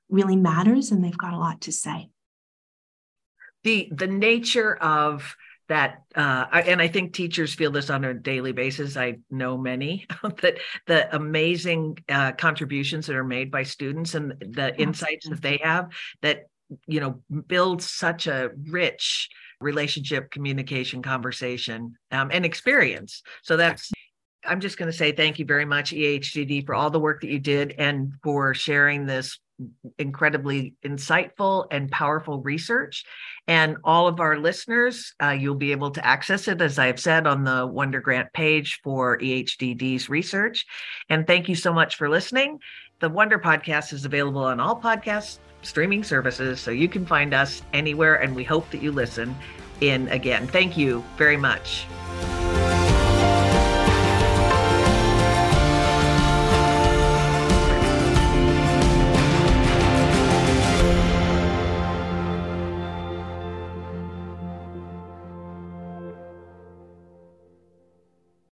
really 0.08 0.36
matters 0.36 0.90
and 0.90 1.02
they've 1.02 1.18
got 1.18 1.32
a 1.34 1.38
lot 1.38 1.62
to 1.62 1.72
say. 1.72 2.10
The, 3.64 3.88
the 3.90 4.06
nature 4.06 4.76
of 4.76 5.36
that 5.68 6.02
uh, 6.14 6.46
and 6.52 6.80
i 6.80 6.88
think 6.88 7.12
teachers 7.12 7.54
feel 7.54 7.70
this 7.70 7.90
on 7.90 8.04
a 8.04 8.14
daily 8.14 8.52
basis. 8.52 8.96
I 8.96 9.18
know 9.30 9.56
many 9.56 10.06
that 10.22 10.58
the 10.86 11.14
amazing 11.14 11.98
uh, 12.08 12.32
contributions 12.32 13.06
that 13.06 13.16
are 13.16 13.24
made 13.24 13.50
by 13.50 13.62
students 13.62 14.14
and 14.14 14.32
the 14.40 14.74
insights 14.80 15.28
that 15.28 15.42
they 15.42 15.58
have 15.62 15.90
that 16.22 16.46
you 16.86 17.00
know 17.00 17.20
build 17.46 17.82
such 17.82 18.26
a 18.26 18.50
rich 18.68 19.28
relationship 19.60 20.30
communication 20.30 21.02
conversation 21.02 21.94
um, 22.12 22.30
and 22.32 22.44
experience. 22.44 23.22
So 23.42 23.56
that's 23.56 23.90
i'm 24.44 24.60
just 24.60 24.78
going 24.78 24.90
to 24.90 24.96
say 24.96 25.10
thank 25.12 25.38
you 25.38 25.44
very 25.44 25.64
much 25.64 25.92
EHDD 25.92 26.64
for 26.64 26.74
all 26.74 26.90
the 26.90 27.00
work 27.00 27.20
that 27.20 27.30
you 27.30 27.40
did 27.40 27.74
and 27.76 28.12
for 28.22 28.54
sharing 28.54 29.04
this 29.04 29.38
incredibly 29.98 30.74
insightful 30.84 31.66
and 31.70 31.90
powerful 31.90 32.40
research. 32.40 33.04
And 33.46 33.76
all 33.84 34.06
of 34.06 34.20
our 34.20 34.38
listeners, 34.38 35.14
uh, 35.22 35.30
you'll 35.30 35.54
be 35.54 35.72
able 35.72 35.90
to 35.92 36.06
access 36.06 36.48
it, 36.48 36.60
as 36.60 36.78
I've 36.78 37.00
said, 37.00 37.26
on 37.26 37.44
the 37.44 37.66
Wonder 37.66 38.00
Grant 38.00 38.32
page 38.32 38.80
for 38.82 39.18
EHDD's 39.18 40.08
research. 40.08 40.66
And 41.08 41.26
thank 41.26 41.48
you 41.48 41.54
so 41.54 41.72
much 41.72 41.96
for 41.96 42.08
listening. 42.08 42.60
The 43.00 43.08
Wonder 43.08 43.38
Podcast 43.38 43.92
is 43.92 44.04
available 44.04 44.44
on 44.44 44.60
all 44.60 44.80
podcast 44.80 45.38
streaming 45.62 46.04
services, 46.04 46.60
so 46.60 46.70
you 46.70 46.88
can 46.88 47.04
find 47.04 47.34
us 47.34 47.62
anywhere. 47.72 48.16
And 48.16 48.34
we 48.34 48.44
hope 48.44 48.70
that 48.70 48.82
you 48.82 48.92
listen 48.92 49.34
in 49.80 50.08
again. 50.08 50.46
Thank 50.46 50.76
you 50.76 51.04
very 51.16 51.36
much. 51.36 51.86